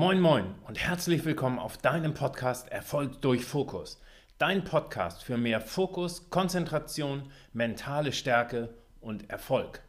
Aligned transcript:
Moin 0.00 0.20
Moin 0.20 0.54
und 0.68 0.78
herzlich 0.78 1.24
willkommen 1.24 1.58
auf 1.58 1.76
deinem 1.76 2.14
Podcast 2.14 2.68
Erfolg 2.68 3.20
durch 3.20 3.44
Fokus. 3.44 4.00
Dein 4.38 4.62
Podcast 4.62 5.24
für 5.24 5.36
mehr 5.36 5.60
Fokus, 5.60 6.30
Konzentration, 6.30 7.32
mentale 7.52 8.12
Stärke 8.12 8.72
und 9.00 9.28
Erfolg. 9.28 9.82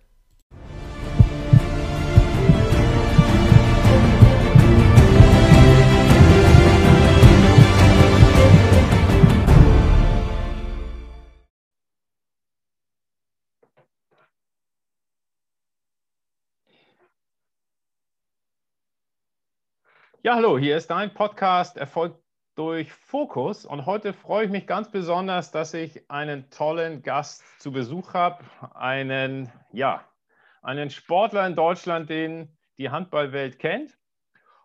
Ja, 20.22 20.36
hallo, 20.36 20.60
hier 20.60 20.76
ist 20.76 20.90
dein 20.90 21.14
Podcast 21.14 21.78
Erfolg 21.78 22.14
durch 22.56 22.92
Fokus 22.92 23.66
und 23.66 23.86
heute 23.86 24.12
freue 24.12 24.44
ich 24.44 24.52
mich 24.52 24.68
ganz 24.68 24.92
besonders, 24.92 25.52
dass 25.52 25.74
ich 25.74 26.12
einen 26.12 26.50
tollen 26.50 27.04
Gast 27.04 27.42
zu 27.62 27.72
Besuch 27.72 28.14
habe, 28.14 28.44
einen, 28.74 29.50
ja, 29.72 30.04
einen 30.62 30.90
Sportler 30.90 31.48
in 31.48 31.56
Deutschland, 31.56 32.10
den 32.10 32.58
die 32.78 32.90
Handballwelt 32.90 33.60
kennt. 33.60 33.98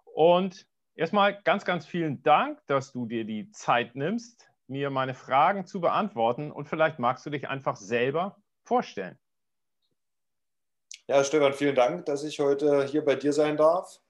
Und 0.03 0.67
erstmal 0.97 1.41
ganz, 1.45 1.65
ganz 1.65 1.87
vielen 1.87 2.25
Dank, 2.25 2.59
dass 2.67 2.91
du 2.91 3.07
dir 3.07 3.25
die 3.25 3.53
Zeit 3.53 3.95
nimmst, 3.95 4.51
mir 4.67 4.91
meine 4.91 5.15
Fragen 5.15 5.67
zu 5.67 5.81
beantworten 5.81 6.51
und 6.51 6.69
vielleicht 6.69 6.98
magst 6.98 7.27
du 7.27 7.31
dich 7.31 7.48
einfach 7.48 7.77
selber 7.77 8.43
vorstellen. 8.65 9.17
Ja, 11.07 11.23
Stefan, 11.23 11.53
vielen 11.53 11.77
Dank, 11.77 12.07
dass 12.07 12.25
ich 12.25 12.41
heute 12.41 12.87
hier 12.87 13.05
bei 13.05 13.15
dir 13.15 13.33
sein 13.33 13.57
darf. 13.57 14.01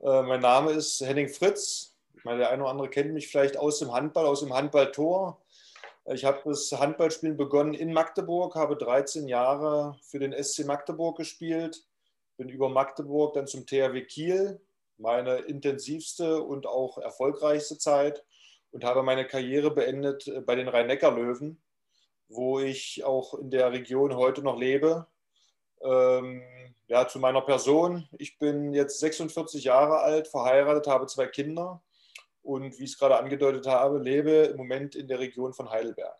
Äh, 0.00 0.22
mein 0.22 0.40
Name 0.40 0.72
ist 0.72 1.00
Henning 1.00 1.28
Fritz. 1.28 1.96
Meine, 2.24 2.38
der 2.38 2.50
eine 2.50 2.62
oder 2.62 2.70
andere 2.70 2.88
kennt 2.88 3.12
mich 3.12 3.28
vielleicht 3.28 3.56
aus 3.56 3.78
dem 3.78 3.92
Handball, 3.92 4.26
aus 4.26 4.40
dem 4.40 4.52
Handballtor. 4.52 5.40
Ich 6.06 6.24
habe 6.24 6.40
das 6.44 6.72
Handballspielen 6.72 7.36
begonnen 7.36 7.74
in 7.74 7.92
Magdeburg, 7.92 8.56
habe 8.56 8.76
13 8.76 9.28
Jahre 9.28 9.96
für 10.02 10.18
den 10.18 10.32
SC 10.32 10.64
Magdeburg 10.64 11.16
gespielt, 11.16 11.84
bin 12.36 12.48
über 12.48 12.68
Magdeburg 12.68 13.34
dann 13.34 13.46
zum 13.46 13.66
THW 13.66 14.02
Kiel, 14.02 14.60
meine 14.98 15.38
intensivste 15.38 16.42
und 16.42 16.66
auch 16.66 16.98
erfolgreichste 16.98 17.78
Zeit 17.78 18.24
und 18.72 18.84
habe 18.84 19.02
meine 19.02 19.26
Karriere 19.26 19.70
beendet 19.70 20.26
äh, 20.26 20.40
bei 20.40 20.56
den 20.56 20.68
Rhein-Neckar-Löwen, 20.68 21.62
wo 22.28 22.58
ich 22.58 23.04
auch 23.04 23.34
in 23.34 23.50
der 23.50 23.70
Region 23.70 24.16
heute 24.16 24.42
noch 24.42 24.58
lebe. 24.58 25.06
Ähm, 25.84 26.42
ja, 26.88 27.08
zu 27.08 27.18
meiner 27.18 27.40
Person. 27.40 28.06
Ich 28.18 28.38
bin 28.38 28.74
jetzt 28.74 29.00
46 29.00 29.64
Jahre 29.64 30.00
alt, 30.00 30.28
verheiratet, 30.28 30.86
habe 30.86 31.06
zwei 31.06 31.26
Kinder 31.26 31.82
und 32.42 32.78
wie 32.78 32.84
ich 32.84 32.90
es 32.90 32.98
gerade 32.98 33.16
angedeutet 33.16 33.66
habe, 33.66 33.98
lebe 33.98 34.30
im 34.30 34.56
Moment 34.56 34.94
in 34.94 35.08
der 35.08 35.18
Region 35.18 35.52
von 35.54 35.70
Heidelberg. 35.70 36.16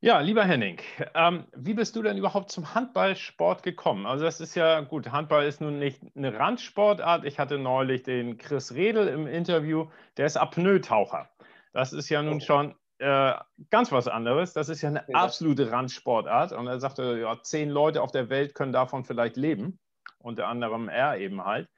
Ja, 0.00 0.20
lieber 0.20 0.44
Henning, 0.44 0.78
ähm, 1.14 1.46
wie 1.56 1.74
bist 1.74 1.96
du 1.96 2.02
denn 2.02 2.18
überhaupt 2.18 2.50
zum 2.50 2.74
Handballsport 2.74 3.62
gekommen? 3.62 4.06
Also 4.06 4.24
das 4.24 4.40
ist 4.40 4.54
ja 4.54 4.80
gut, 4.80 5.10
Handball 5.10 5.46
ist 5.46 5.60
nun 5.60 5.78
nicht 5.78 6.00
eine 6.14 6.38
Randsportart. 6.38 7.24
Ich 7.24 7.38
hatte 7.38 7.58
neulich 7.58 8.02
den 8.02 8.36
Chris 8.36 8.74
Redel 8.74 9.08
im 9.08 9.26
Interview, 9.26 9.86
der 10.16 10.26
ist 10.26 10.36
Apnoe-Taucher. 10.36 11.28
Das 11.72 11.92
ist 11.92 12.08
ja 12.08 12.22
nun 12.22 12.36
oh. 12.36 12.40
schon 12.40 12.74
äh, 12.98 13.34
ganz 13.70 13.92
was 13.92 14.08
anderes. 14.08 14.52
Das 14.52 14.68
ist 14.68 14.82
ja 14.82 14.88
eine 14.88 15.04
absolute 15.14 15.70
Randsportart. 15.70 16.52
Und 16.52 16.66
er 16.66 16.80
sagte, 16.80 17.18
ja, 17.18 17.42
zehn 17.42 17.70
Leute 17.70 18.02
auf 18.02 18.12
der 18.12 18.28
Welt 18.28 18.54
können 18.54 18.72
davon 18.72 19.04
vielleicht 19.04 19.36
leben. 19.36 19.78
Unter 20.18 20.48
anderem 20.48 20.88
er 20.88 21.18
eben 21.18 21.44
halt 21.44 21.68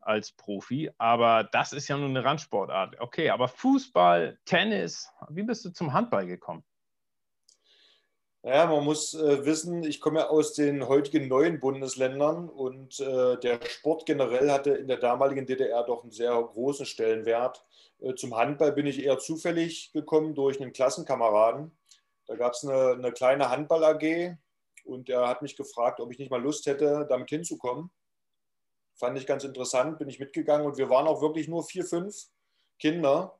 als 0.00 0.32
Profi. 0.32 0.90
Aber 0.98 1.44
das 1.44 1.72
ist 1.72 1.88
ja 1.88 1.96
nur 1.96 2.08
eine 2.08 2.24
Randsportart. 2.24 3.00
Okay, 3.00 3.30
aber 3.30 3.48
Fußball, 3.48 4.38
Tennis, 4.44 5.10
wie 5.28 5.42
bist 5.42 5.64
du 5.64 5.70
zum 5.70 5.92
Handball 5.92 6.26
gekommen? 6.26 6.64
Ja, 8.44 8.66
man 8.66 8.84
muss 8.84 9.14
äh, 9.14 9.44
wissen, 9.44 9.84
ich 9.84 10.00
komme 10.00 10.18
ja 10.18 10.28
aus 10.28 10.52
den 10.52 10.88
heutigen 10.88 11.28
neuen 11.28 11.60
Bundesländern 11.60 12.48
und 12.48 12.98
äh, 12.98 13.38
der 13.38 13.60
Sport 13.64 14.04
generell 14.04 14.50
hatte 14.50 14.70
in 14.70 14.88
der 14.88 14.96
damaligen 14.96 15.46
DDR 15.46 15.84
doch 15.84 16.02
einen 16.02 16.10
sehr 16.10 16.32
großen 16.32 16.84
Stellenwert. 16.84 17.64
Äh, 18.00 18.16
zum 18.16 18.36
Handball 18.36 18.72
bin 18.72 18.86
ich 18.86 19.00
eher 19.04 19.20
zufällig 19.20 19.92
gekommen 19.92 20.34
durch 20.34 20.60
einen 20.60 20.72
Klassenkameraden. 20.72 21.70
Da 22.26 22.34
gab 22.34 22.54
es 22.54 22.64
eine, 22.64 22.94
eine 22.94 23.12
kleine 23.12 23.48
Handball-AG 23.48 24.36
und 24.84 25.08
er 25.08 25.28
hat 25.28 25.42
mich 25.42 25.56
gefragt, 25.56 26.00
ob 26.00 26.10
ich 26.10 26.18
nicht 26.18 26.32
mal 26.32 26.42
Lust 26.42 26.66
hätte, 26.66 27.06
damit 27.08 27.28
hinzukommen. 27.28 27.92
Fand 28.96 29.16
ich 29.18 29.26
ganz 29.26 29.44
interessant, 29.44 30.00
bin 30.00 30.08
ich 30.08 30.18
mitgegangen 30.18 30.66
und 30.66 30.78
wir 30.78 30.90
waren 30.90 31.06
auch 31.06 31.22
wirklich 31.22 31.46
nur 31.46 31.62
vier, 31.62 31.84
fünf 31.84 32.26
Kinder. 32.80 33.38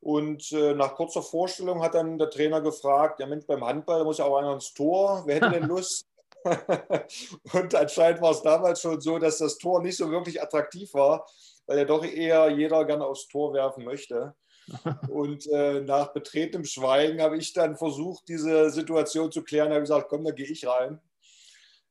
Und 0.00 0.52
äh, 0.52 0.74
nach 0.74 0.94
kurzer 0.94 1.22
Vorstellung 1.22 1.82
hat 1.82 1.94
dann 1.94 2.18
der 2.18 2.30
Trainer 2.30 2.60
gefragt, 2.60 3.20
ja 3.20 3.26
Mensch, 3.26 3.46
beim 3.46 3.64
Handball 3.64 4.04
muss 4.04 4.18
ja 4.18 4.24
auch 4.24 4.36
einer 4.36 4.54
ins 4.54 4.72
Tor, 4.72 5.24
wer 5.26 5.36
hätte 5.36 5.50
denn 5.50 5.62
Lust? 5.68 6.06
und 7.52 7.74
anscheinend 7.74 8.22
war 8.22 8.30
es 8.30 8.42
damals 8.42 8.80
schon 8.80 9.00
so, 9.00 9.18
dass 9.18 9.38
das 9.38 9.58
Tor 9.58 9.82
nicht 9.82 9.96
so 9.96 10.10
wirklich 10.10 10.40
attraktiv 10.40 10.94
war, 10.94 11.26
weil 11.66 11.78
ja 11.78 11.84
doch 11.84 12.04
eher 12.04 12.48
jeder 12.50 12.84
gerne 12.84 13.04
aufs 13.04 13.26
Tor 13.28 13.52
werfen 13.52 13.84
möchte. 13.84 14.34
Und 15.08 15.46
äh, 15.50 15.80
nach 15.80 16.12
betretenem 16.12 16.64
Schweigen 16.64 17.22
habe 17.22 17.38
ich 17.38 17.54
dann 17.54 17.76
versucht, 17.76 18.28
diese 18.28 18.70
Situation 18.70 19.32
zu 19.32 19.42
klären. 19.42 19.70
Habe 19.70 19.80
gesagt, 19.80 20.08
komm, 20.10 20.24
da 20.24 20.30
gehe 20.30 20.46
ich 20.46 20.66
rein. 20.66 21.00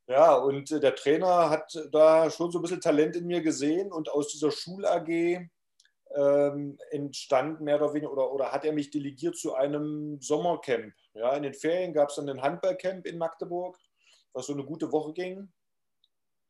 Ja, 0.08 0.36
und 0.36 0.72
äh, 0.72 0.80
der 0.80 0.96
Trainer 0.96 1.50
hat 1.50 1.74
da 1.92 2.30
schon 2.30 2.52
so 2.52 2.60
ein 2.60 2.62
bisschen 2.62 2.80
Talent 2.80 3.16
in 3.16 3.26
mir 3.26 3.42
gesehen 3.42 3.92
und 3.92 4.10
aus 4.10 4.30
dieser 4.30 4.52
Schul-AG 4.52 5.50
ähm, 6.16 6.78
entstand 6.92 7.62
mehr 7.62 7.82
oder 7.82 7.94
weniger 7.94 8.12
oder, 8.12 8.32
oder 8.32 8.52
hat 8.52 8.66
er 8.66 8.74
mich 8.74 8.90
delegiert 8.90 9.36
zu 9.36 9.56
einem 9.56 10.22
Sommercamp. 10.22 10.94
Ja, 11.14 11.36
in 11.36 11.44
den 11.44 11.54
Ferien 11.54 11.94
gab 11.94 12.10
es 12.10 12.16
dann 12.16 12.30
ein 12.30 12.42
Handballcamp 12.42 13.06
in 13.06 13.18
Magdeburg, 13.18 13.78
was 14.34 14.48
so 14.48 14.54
eine 14.54 14.64
gute 14.64 14.92
Woche 14.92 15.14
ging. 15.14 15.52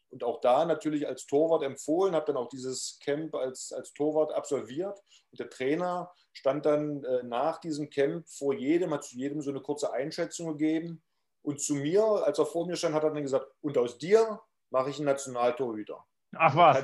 Und 0.10 0.24
auch 0.24 0.40
da 0.40 0.64
natürlich 0.66 1.06
als 1.06 1.26
Torwart 1.26 1.64
empfohlen, 1.64 2.16
habe 2.16 2.28
dann 2.28 2.38
auch 2.38 2.48
dieses 2.48 2.98
Camp 3.04 3.36
als, 3.36 3.74
als 3.74 3.94
Torwart 3.94 4.32
absolviert. 4.34 4.98
Und 5.32 5.40
der 5.40 5.50
Trainer 5.50 6.12
stand 6.32 6.66
dann 6.66 7.04
äh, 7.04 7.24
nach 7.24 7.60
diesem 7.60 7.90
Camp 7.90 8.28
vor 8.30 8.54
jedem, 8.54 8.94
hat 8.94 9.04
zu 9.04 9.18
jedem 9.18 9.42
so 9.42 9.50
eine 9.50 9.62
kurze 9.62 9.92
Einschätzung 9.92 10.58
gegeben. 10.58 11.04
Und 11.42 11.62
zu 11.62 11.76
mir, 11.76 12.04
als 12.04 12.40
er 12.40 12.46
vor 12.46 12.68
mir 12.68 12.76
stand, 12.76 12.96
hat 12.96 13.04
er 13.04 13.12
dann 13.12 13.24
gesagt, 13.24 13.48
und 13.62 13.78
aus 13.78 13.98
dir 13.98 14.40
mache 14.70 14.90
ich 14.90 14.98
einen 14.98 15.06
Nationaltorhüter. 15.06 16.06
Ach 16.40 16.56
was. 16.56 16.78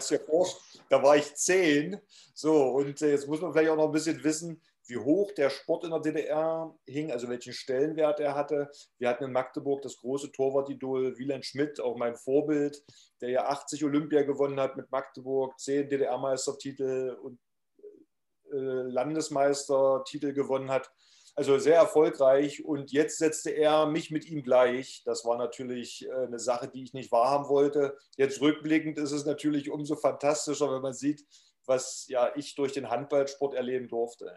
Da 0.90 1.02
war 1.02 1.16
ich 1.16 1.36
zehn. 1.36 2.00
So, 2.34 2.70
und 2.70 3.02
äh, 3.02 3.12
jetzt 3.12 3.28
muss 3.28 3.42
man 3.42 3.54
vielleicht 3.54 3.70
auch 3.70 3.78
noch 3.78 3.88
ein 3.88 3.92
bisschen 3.92 4.24
wissen, 4.24 4.62
wie 4.86 4.98
hoch 4.98 5.32
der 5.32 5.50
Sport 5.50 5.86
in 5.86 5.92
der 5.92 6.00
DDR 6.02 6.76
hing, 6.86 7.12
also 7.12 7.30
welchen 7.30 7.54
Stellenwert 7.54 8.20
er 8.20 8.36
hatte. 8.36 8.70
Wir 8.98 9.10
hatten 9.10 9.24
in 9.26 9.32
Magdeburg 9.32 9.82
das 9.82 9.98
große 9.98 10.32
Torwartidol 10.32 11.18
Wieland 11.18 11.46
Schmidt, 11.46 11.80
auch 11.80 11.96
mein 11.96 12.16
Vorbild, 12.16 12.84
der 13.22 13.30
ja 13.30 13.46
80 13.46 13.84
Olympia 13.86 14.24
gewonnen 14.24 14.60
hat 14.60 14.76
mit 14.76 14.92
Magdeburg, 14.92 15.58
10 15.60 15.90
DDR-Meistertitel 15.90 17.18
und 17.22 17.40
äh, 18.52 18.58
Landesmeistertitel 18.58 20.34
gewonnen 20.34 20.70
hat. 20.70 20.92
Also 21.36 21.58
sehr 21.58 21.78
erfolgreich 21.78 22.64
und 22.64 22.92
jetzt 22.92 23.18
setzte 23.18 23.50
er 23.50 23.88
mich 23.88 24.12
mit 24.12 24.30
ihm 24.30 24.44
gleich. 24.44 25.02
Das 25.04 25.26
war 25.26 25.38
natürlich 25.38 26.08
äh, 26.08 26.12
eine 26.12 26.38
Sache, 26.38 26.68
die 26.68 26.84
ich 26.84 26.94
nicht 26.94 27.12
wahrhaben 27.12 27.50
wollte. 27.50 27.98
Jetzt 28.18 28.40
rückblickend 28.40 29.00
ist 29.00 29.12
es 29.12 29.26
natürlich 29.26 29.72
umso 29.72 29.96
fantastischer, 29.96 30.72
wenn 30.72 30.84
man 30.84 30.94
sieht, 30.94 31.26
was 31.66 32.08
ja 32.08 32.32
ich 32.36 32.54
durch 32.54 32.74
den 32.74 32.90
Handballsport 32.90 33.56
erleben 33.56 33.88
durfte. 33.88 34.32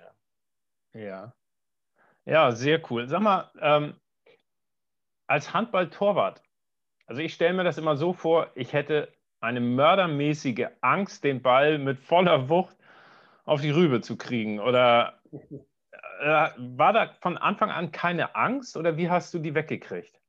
Ja, 0.94 1.00
ja, 1.00 1.34
ja 2.24 2.52
sehr 2.52 2.80
cool. 2.90 3.08
Sag 3.08 3.20
mal, 3.20 3.50
ähm, 3.60 4.00
als 5.26 5.52
Handballtorwart, 5.52 6.42
also 7.06 7.20
ich 7.20 7.34
stelle 7.34 7.54
mir 7.54 7.64
das 7.64 7.76
immer 7.76 7.96
so 7.96 8.14
vor, 8.14 8.50
ich 8.54 8.72
hätte 8.72 9.12
eine 9.40 9.60
mördermäßige 9.60 10.68
Angst, 10.80 11.24
den 11.24 11.42
Ball 11.42 11.78
mit 11.78 11.98
voller 11.98 12.48
Wucht 12.48 12.76
auf 13.44 13.60
die 13.60 13.70
Rübe 13.70 14.00
zu 14.00 14.16
kriegen. 14.16 14.60
Oder 14.60 15.20
äh, 16.20 16.50
war 16.56 16.92
da 16.92 17.14
von 17.20 17.36
Anfang 17.36 17.70
an 17.70 17.92
keine 17.92 18.34
Angst 18.34 18.76
oder 18.76 18.96
wie 18.96 19.08
hast 19.08 19.32
du 19.34 19.38
die 19.38 19.54
weggekriegt? 19.54 20.20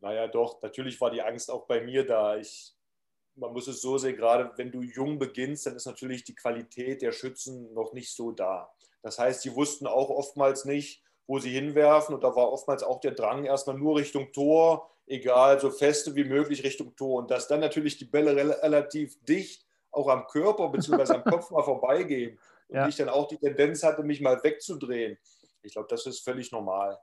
Naja, 0.00 0.26
doch, 0.28 0.60
natürlich 0.62 1.00
war 1.00 1.10
die 1.10 1.22
Angst 1.22 1.50
auch 1.50 1.66
bei 1.66 1.80
mir 1.80 2.06
da. 2.06 2.36
Ich, 2.36 2.74
man 3.36 3.52
muss 3.52 3.68
es 3.68 3.80
so 3.80 3.96
sehen, 3.96 4.16
gerade 4.16 4.52
wenn 4.56 4.70
du 4.70 4.82
jung 4.82 5.18
beginnst, 5.18 5.66
dann 5.66 5.76
ist 5.76 5.86
natürlich 5.86 6.24
die 6.24 6.34
Qualität 6.34 7.02
der 7.02 7.12
Schützen 7.12 7.72
noch 7.72 7.92
nicht 7.92 8.14
so 8.14 8.30
da. 8.30 8.70
Das 9.02 9.18
heißt, 9.18 9.44
die 9.44 9.54
wussten 9.54 9.86
auch 9.86 10.10
oftmals 10.10 10.64
nicht, 10.64 11.02
wo 11.26 11.38
sie 11.38 11.50
hinwerfen 11.50 12.14
und 12.14 12.22
da 12.22 12.36
war 12.36 12.52
oftmals 12.52 12.82
auch 12.82 13.00
der 13.00 13.12
Drang 13.12 13.44
erstmal 13.44 13.78
nur 13.78 13.96
Richtung 13.96 14.30
Tor, 14.32 14.90
egal, 15.06 15.58
so 15.58 15.70
feste 15.70 16.14
wie 16.14 16.24
möglich 16.24 16.64
Richtung 16.64 16.94
Tor. 16.96 17.18
Und 17.20 17.30
dass 17.30 17.48
dann 17.48 17.60
natürlich 17.60 17.96
die 17.96 18.04
Bälle 18.04 18.36
relativ 18.36 19.22
dicht 19.24 19.66
auch 19.90 20.08
am 20.08 20.26
Körper 20.26 20.68
bzw. 20.68 21.14
am 21.14 21.24
Kopf 21.30 21.50
mal 21.50 21.62
vorbeigehen 21.62 22.38
und 22.68 22.76
ja. 22.76 22.88
ich 22.88 22.96
dann 22.96 23.08
auch 23.08 23.28
die 23.28 23.38
Tendenz 23.38 23.82
hatte, 23.82 24.02
mich 24.02 24.20
mal 24.20 24.42
wegzudrehen. 24.42 25.18
Ich 25.62 25.72
glaube, 25.72 25.88
das 25.88 26.06
ist 26.06 26.20
völlig 26.20 26.52
normal. 26.52 26.98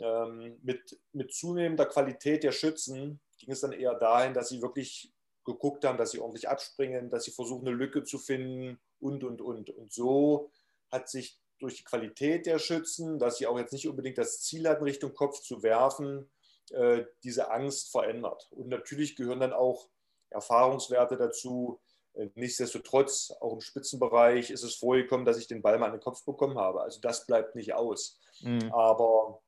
Ähm, 0.00 0.58
mit, 0.62 0.98
mit 1.12 1.34
zunehmender 1.34 1.86
Qualität 1.86 2.44
der 2.44 2.52
Schützen 2.52 3.20
ging 3.38 3.50
es 3.50 3.60
dann 3.60 3.72
eher 3.72 3.94
dahin, 3.94 4.34
dass 4.34 4.48
sie 4.48 4.62
wirklich 4.62 5.12
geguckt 5.44 5.84
haben, 5.84 5.98
dass 5.98 6.12
sie 6.12 6.20
ordentlich 6.20 6.48
abspringen, 6.48 7.10
dass 7.10 7.24
sie 7.24 7.32
versuchen, 7.32 7.66
eine 7.66 7.76
Lücke 7.76 8.04
zu 8.04 8.18
finden 8.18 8.80
und, 9.00 9.24
und, 9.24 9.40
und. 9.40 9.70
Und 9.70 9.92
so 9.92 10.50
hat 10.90 11.08
sich 11.08 11.38
durch 11.58 11.76
die 11.76 11.84
Qualität 11.84 12.46
der 12.46 12.58
Schützen, 12.58 13.18
dass 13.18 13.38
sie 13.38 13.46
auch 13.46 13.58
jetzt 13.58 13.72
nicht 13.72 13.88
unbedingt 13.88 14.18
das 14.18 14.40
Ziel 14.40 14.68
hatten, 14.68 14.84
Richtung 14.84 15.14
Kopf 15.14 15.40
zu 15.40 15.62
werfen, 15.62 16.30
äh, 16.70 17.04
diese 17.22 17.50
Angst 17.50 17.90
verändert. 17.90 18.48
Und 18.50 18.68
natürlich 18.68 19.16
gehören 19.16 19.40
dann 19.40 19.52
auch 19.52 19.88
Erfahrungswerte 20.30 21.16
dazu. 21.16 21.80
Äh, 22.14 22.28
nichtsdestotrotz, 22.34 23.32
auch 23.40 23.54
im 23.54 23.60
Spitzenbereich 23.60 24.50
ist 24.50 24.62
es 24.62 24.74
vorgekommen, 24.74 25.24
dass 25.24 25.38
ich 25.38 25.46
den 25.46 25.62
Ball 25.62 25.78
mal 25.78 25.86
an 25.86 25.92
den 25.92 26.00
Kopf 26.00 26.24
bekommen 26.24 26.58
habe. 26.58 26.82
Also 26.82 27.00
das 27.00 27.26
bleibt 27.26 27.54
nicht 27.54 27.74
aus. 27.74 28.20
Mhm. 28.40 28.72
Aber 28.72 29.40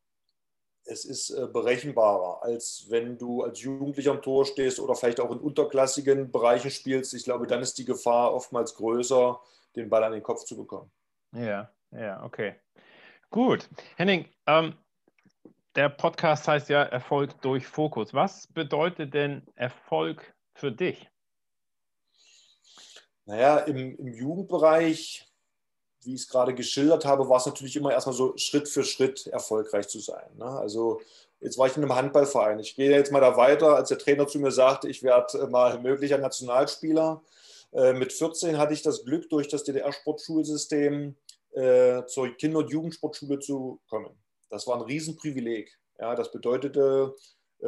es 0.86 1.04
ist 1.04 1.30
äh, 1.30 1.46
berechenbarer, 1.46 2.42
als 2.42 2.86
wenn 2.88 3.16
du 3.16 3.42
als 3.42 3.60
Jugendlicher 3.60 4.12
am 4.12 4.22
Tor 4.22 4.44
stehst 4.44 4.80
oder 4.80 4.94
vielleicht 4.94 5.20
auch 5.20 5.30
in 5.30 5.38
unterklassigen 5.38 6.30
Bereichen 6.30 6.70
spielst. 6.70 7.14
Ich 7.14 7.24
glaube, 7.24 7.46
dann 7.46 7.62
ist 7.62 7.78
die 7.78 7.84
Gefahr 7.84 8.34
oftmals 8.34 8.74
größer, 8.74 9.40
den 9.76 9.88
Ball 9.88 10.04
an 10.04 10.12
den 10.12 10.22
Kopf 10.22 10.44
zu 10.44 10.56
bekommen. 10.56 10.90
Ja, 11.32 11.70
ja, 11.90 12.22
okay. 12.22 12.54
Gut. 13.30 13.68
Henning, 13.96 14.28
ähm, 14.46 14.74
der 15.74 15.88
Podcast 15.88 16.46
heißt 16.46 16.68
ja 16.68 16.82
Erfolg 16.82 17.40
durch 17.40 17.66
Fokus. 17.66 18.14
Was 18.14 18.46
bedeutet 18.46 19.14
denn 19.14 19.42
Erfolg 19.56 20.34
für 20.54 20.70
dich? 20.70 21.10
Naja, 23.26 23.58
im, 23.58 23.96
im 23.96 24.12
Jugendbereich 24.12 25.26
wie 26.04 26.14
ich 26.14 26.22
es 26.22 26.28
gerade 26.28 26.54
geschildert 26.54 27.04
habe, 27.04 27.28
war 27.28 27.38
es 27.38 27.46
natürlich 27.46 27.76
immer 27.76 27.92
erstmal 27.92 28.14
so 28.14 28.36
Schritt 28.36 28.68
für 28.68 28.84
Schritt 28.84 29.26
erfolgreich 29.26 29.88
zu 29.88 30.00
sein. 30.00 30.28
Ne? 30.36 30.44
Also 30.44 31.00
jetzt 31.40 31.58
war 31.58 31.66
ich 31.66 31.76
in 31.76 31.82
einem 31.82 31.94
Handballverein. 31.94 32.58
Ich 32.58 32.76
gehe 32.76 32.90
jetzt 32.90 33.12
mal 33.12 33.20
da 33.20 33.36
weiter, 33.36 33.76
als 33.76 33.88
der 33.88 33.98
Trainer 33.98 34.26
zu 34.26 34.38
mir 34.38 34.50
sagte, 34.50 34.88
ich 34.88 35.02
werde 35.02 35.38
äh, 35.38 35.46
mal 35.46 35.78
möglicher 35.80 36.18
Nationalspieler. 36.18 37.22
Äh, 37.72 37.92
mit 37.94 38.12
14 38.12 38.58
hatte 38.58 38.74
ich 38.74 38.82
das 38.82 39.04
Glück, 39.04 39.28
durch 39.30 39.48
das 39.48 39.64
DDR-Sportschulsystem 39.64 41.16
äh, 41.52 42.04
zur 42.06 42.28
Kinder- 42.36 42.58
und 42.58 42.70
Jugendsportschule 42.70 43.38
zu 43.38 43.80
kommen. 43.88 44.14
Das 44.50 44.66
war 44.66 44.76
ein 44.76 44.82
Riesenprivileg. 44.82 45.78
Ja, 45.98 46.14
das 46.14 46.32
bedeutete, 46.32 47.14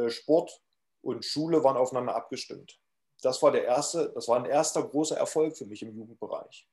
Sport 0.09 0.61
und 1.01 1.25
Schule 1.25 1.63
waren 1.63 1.77
aufeinander 1.77 2.13
abgestimmt. 2.13 2.77
Das 3.21 3.41
war 3.41 3.51
der 3.51 3.65
erste, 3.65 4.11
das 4.13 4.27
war 4.27 4.37
ein 4.37 4.45
erster 4.45 4.83
großer 4.83 5.17
Erfolg 5.17 5.57
für 5.57 5.65
mich 5.65 5.81
im 5.81 5.95
Jugendbereich. 5.95 6.67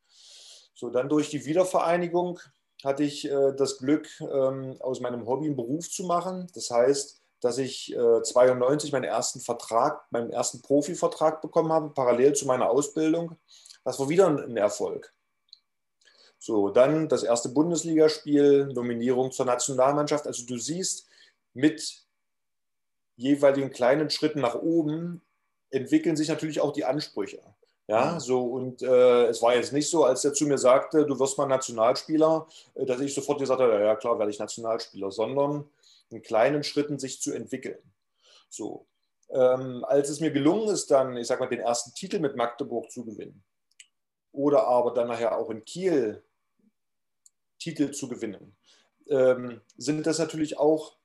So, 0.75 0.91
dann 0.91 1.09
durch 1.09 1.31
die 1.31 1.45
Wiedervereinigung 1.45 2.41
hatte 2.83 3.03
ich 3.03 3.31
äh, 3.31 3.53
das 3.57 3.79
Glück, 3.79 4.09
ähm, 4.21 4.77
aus 4.81 5.01
meinem 5.01 5.27
Hobby 5.27 5.47
einen 5.47 5.57
Beruf 5.57 5.91
zu 5.91 6.05
machen. 6.05 6.49
Das 6.55 6.71
heißt, 6.71 7.21
dass 7.41 7.59
ich 7.59 7.95
äh, 7.95 8.23
92 8.23 8.93
meinen 8.93 9.05
ersten 9.05 9.41
Vertrag, 9.41 10.05
meinen 10.11 10.31
ersten 10.31 10.61
Profivertrag 10.63 11.41
bekommen 11.41 11.73
habe, 11.73 11.91
parallel 11.91 12.35
zu 12.35 12.47
meiner 12.47 12.69
Ausbildung. 12.69 13.37
Das 13.85 13.99
war 13.99 14.09
wieder 14.09 14.27
ein, 14.27 14.39
ein 14.39 14.57
Erfolg. 14.57 15.13
So, 16.39 16.69
dann 16.69 17.09
das 17.09 17.23
erste 17.23 17.49
Bundesligaspiel, 17.49 18.67
Nominierung 18.67 19.33
zur 19.33 19.47
Nationalmannschaft. 19.47 20.27
Also 20.27 20.45
du 20.45 20.59
siehst, 20.59 21.07
mit 21.55 22.05
jeweiligen 23.17 23.71
kleinen 23.71 24.11
Schritten 24.11 24.41
nach 24.41 24.57
oben 24.57 25.23
entwickeln 25.75 26.17
sich 26.17 26.29
natürlich 26.29 26.61
auch 26.61 26.73
die 26.73 26.85
Ansprüche. 26.85 27.41
Ja, 27.87 28.19
so 28.19 28.43
und 28.45 28.81
äh, 28.81 29.27
es 29.27 29.43
war 29.43 29.55
jetzt 29.55 29.75
nicht 29.75 29.91
so, 29.91 30.05
als 30.05 30.25
er 30.25 30.33
zu 30.33 30.47
mir 30.47 30.57
sagte, 30.57 31.05
du 31.05 31.19
wirst 31.19 31.37
mal 31.37 31.47
Nationalspieler, 31.47 32.47
äh, 32.75 32.87
dass 32.87 33.01
ich 33.01 33.13
sofort 33.13 33.41
gesagt 33.41 33.61
habe, 33.61 33.79
ja 33.79 33.95
klar, 33.97 34.19
werde 34.19 34.31
ich 34.31 34.39
Nationalspieler, 34.39 35.11
sondern 35.11 35.69
in 36.09 36.23
kleinen 36.23 36.63
Schritten 36.63 36.99
sich 36.99 37.21
zu 37.21 37.35
entwickeln. 37.35 37.79
So, 38.49 38.87
ähm, 39.29 39.85
als 39.85 40.09
es 40.09 40.21
mir 40.21 40.31
gelungen 40.31 40.69
ist, 40.69 40.91
dann, 40.91 41.17
ich 41.19 41.27
sag 41.27 41.41
mal, 41.41 41.49
den 41.49 41.61
ersten 41.61 41.93
Titel 41.93 42.21
mit 42.21 42.37
Magdeburg 42.37 42.91
zu 42.91 43.05
gewinnen 43.05 43.43
oder 44.33 44.67
aber 44.67 44.93
dann 44.93 45.09
nachher 45.09 45.37
auch 45.37 45.51
in 45.51 45.65
Kiel 45.65 46.23
Titel 47.59 47.93
zu 47.93 48.09
gewinnen, 48.09 48.57
ähm, 49.09 49.61
sind 49.77 50.07
das 50.07 50.19
natürlich 50.19 50.59
auch 50.59 50.97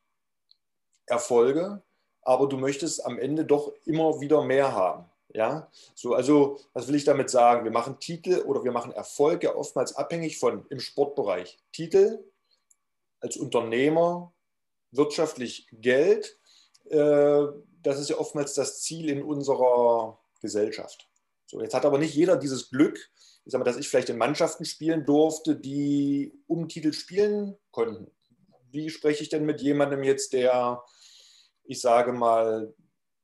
Erfolge, 1.05 1.81
aber 2.29 2.47
du 2.47 2.57
möchtest 2.57 3.03
am 3.03 3.17
Ende 3.17 3.43
doch 3.43 3.73
immer 3.85 4.21
wieder 4.21 4.43
mehr 4.43 4.71
haben. 4.71 5.05
Ja, 5.33 5.67
so, 5.95 6.13
also, 6.13 6.59
was 6.73 6.87
will 6.87 6.93
ich 6.93 7.03
damit 7.03 7.31
sagen? 7.31 7.63
Wir 7.63 7.71
machen 7.71 7.99
Titel 7.99 8.43
oder 8.45 8.63
wir 8.63 8.71
machen 8.71 8.91
Erfolge 8.91 9.57
oftmals 9.57 9.95
abhängig 9.95 10.37
von 10.37 10.63
im 10.69 10.79
Sportbereich. 10.79 11.57
Titel 11.71 12.23
als 13.19 13.35
Unternehmer, 13.35 14.31
wirtschaftlich 14.91 15.67
Geld, 15.71 16.37
äh, 16.89 17.45
das 17.81 17.99
ist 17.99 18.11
ja 18.11 18.19
oftmals 18.19 18.53
das 18.53 18.81
Ziel 18.81 19.09
in 19.09 19.23
unserer 19.23 20.19
Gesellschaft. 20.39 21.09
So, 21.47 21.59
jetzt 21.61 21.73
hat 21.73 21.85
aber 21.85 21.97
nicht 21.97 22.13
jeder 22.13 22.37
dieses 22.37 22.69
Glück, 22.69 23.09
ich 23.43 23.51
sag 23.51 23.57
mal, 23.57 23.65
dass 23.65 23.77
ich 23.77 23.89
vielleicht 23.89 24.09
in 24.09 24.19
Mannschaften 24.19 24.65
spielen 24.65 25.03
durfte, 25.03 25.55
die 25.55 26.31
um 26.45 26.69
Titel 26.69 26.93
spielen 26.93 27.57
konnten. 27.71 28.11
Wie 28.69 28.91
spreche 28.91 29.23
ich 29.23 29.29
denn 29.29 29.47
mit 29.47 29.61
jemandem 29.61 30.03
jetzt, 30.03 30.33
der, 30.33 30.83
ich 31.69 31.81
sage 31.81 32.11
mal, 32.11 32.73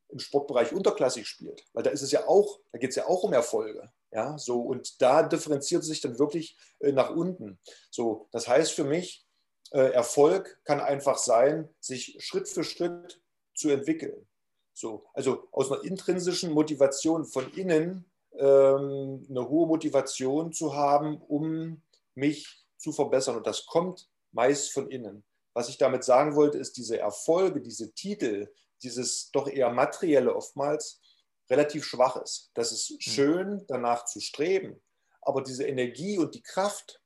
im 0.08 0.20
Sportbereich 0.20 0.72
unterklassig 0.72 1.26
spielt, 1.26 1.64
weil 1.72 1.82
da 1.82 1.90
ist 1.90 2.02
es 2.02 2.12
ja 2.12 2.28
auch, 2.28 2.60
da 2.70 2.78
geht 2.78 2.90
es 2.90 2.96
ja 2.96 3.06
auch 3.06 3.24
um 3.24 3.32
Erfolge. 3.32 3.90
Ja, 4.12 4.38
so, 4.38 4.60
und 4.60 5.02
da 5.02 5.24
differenziert 5.24 5.82
es 5.82 5.88
sich 5.88 6.00
dann 6.00 6.18
wirklich 6.18 6.56
äh, 6.78 6.92
nach 6.92 7.10
unten. 7.10 7.58
So, 7.90 8.28
das 8.30 8.46
heißt 8.46 8.70
für 8.70 8.84
mich, 8.84 9.26
äh, 9.72 9.90
Erfolg 9.90 10.60
kann 10.62 10.80
einfach 10.80 11.18
sein, 11.18 11.68
sich 11.80 12.16
Schritt 12.20 12.48
für 12.48 12.62
Schritt 12.62 13.20
zu 13.54 13.68
entwickeln. 13.68 14.28
So, 14.72 15.06
also 15.12 15.48
aus 15.50 15.72
einer 15.72 15.82
intrinsischen 15.82 16.52
Motivation 16.52 17.24
von 17.24 17.52
innen 17.54 18.08
ähm, 18.38 19.26
eine 19.28 19.48
hohe 19.48 19.66
Motivation 19.66 20.52
zu 20.52 20.74
haben, 20.76 21.20
um 21.20 21.82
mich 22.14 22.64
zu 22.78 22.92
verbessern. 22.92 23.36
Und 23.36 23.46
das 23.46 23.66
kommt 23.66 24.08
meist 24.30 24.72
von 24.72 24.88
innen. 24.88 25.24
Was 25.56 25.70
ich 25.70 25.78
damit 25.78 26.04
sagen 26.04 26.36
wollte, 26.36 26.58
ist, 26.58 26.76
diese 26.76 26.98
Erfolge, 26.98 27.62
diese 27.62 27.94
Titel, 27.94 28.52
dieses 28.82 29.30
doch 29.30 29.48
eher 29.48 29.70
materielle 29.70 30.36
oftmals 30.36 31.00
relativ 31.48 31.86
schwach 31.86 32.16
ist. 32.16 32.50
Das 32.52 32.72
ist 32.72 32.90
hm. 32.90 33.00
schön, 33.00 33.64
danach 33.66 34.04
zu 34.04 34.20
streben, 34.20 34.78
aber 35.22 35.40
diese 35.40 35.66
Energie 35.66 36.18
und 36.18 36.34
die 36.34 36.42
Kraft, 36.42 37.00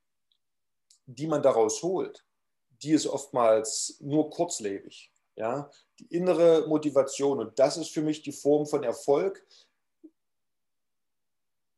die 1.07 1.29
man 1.29 1.45
daraus 1.45 1.81
holt, 1.85 2.27
die 2.83 2.91
ist 2.91 3.07
oftmals 3.07 3.99
nur 4.01 4.31
kurzlebig. 4.31 5.13
Ja? 5.37 5.71
Die 6.01 6.07
innere 6.07 6.67
Motivation 6.67 7.39
und 7.39 7.57
das 7.57 7.77
ist 7.77 7.91
für 7.91 8.03
mich 8.03 8.23
die 8.23 8.33
Form 8.33 8.67
von 8.67 8.83
Erfolg. 8.83 9.47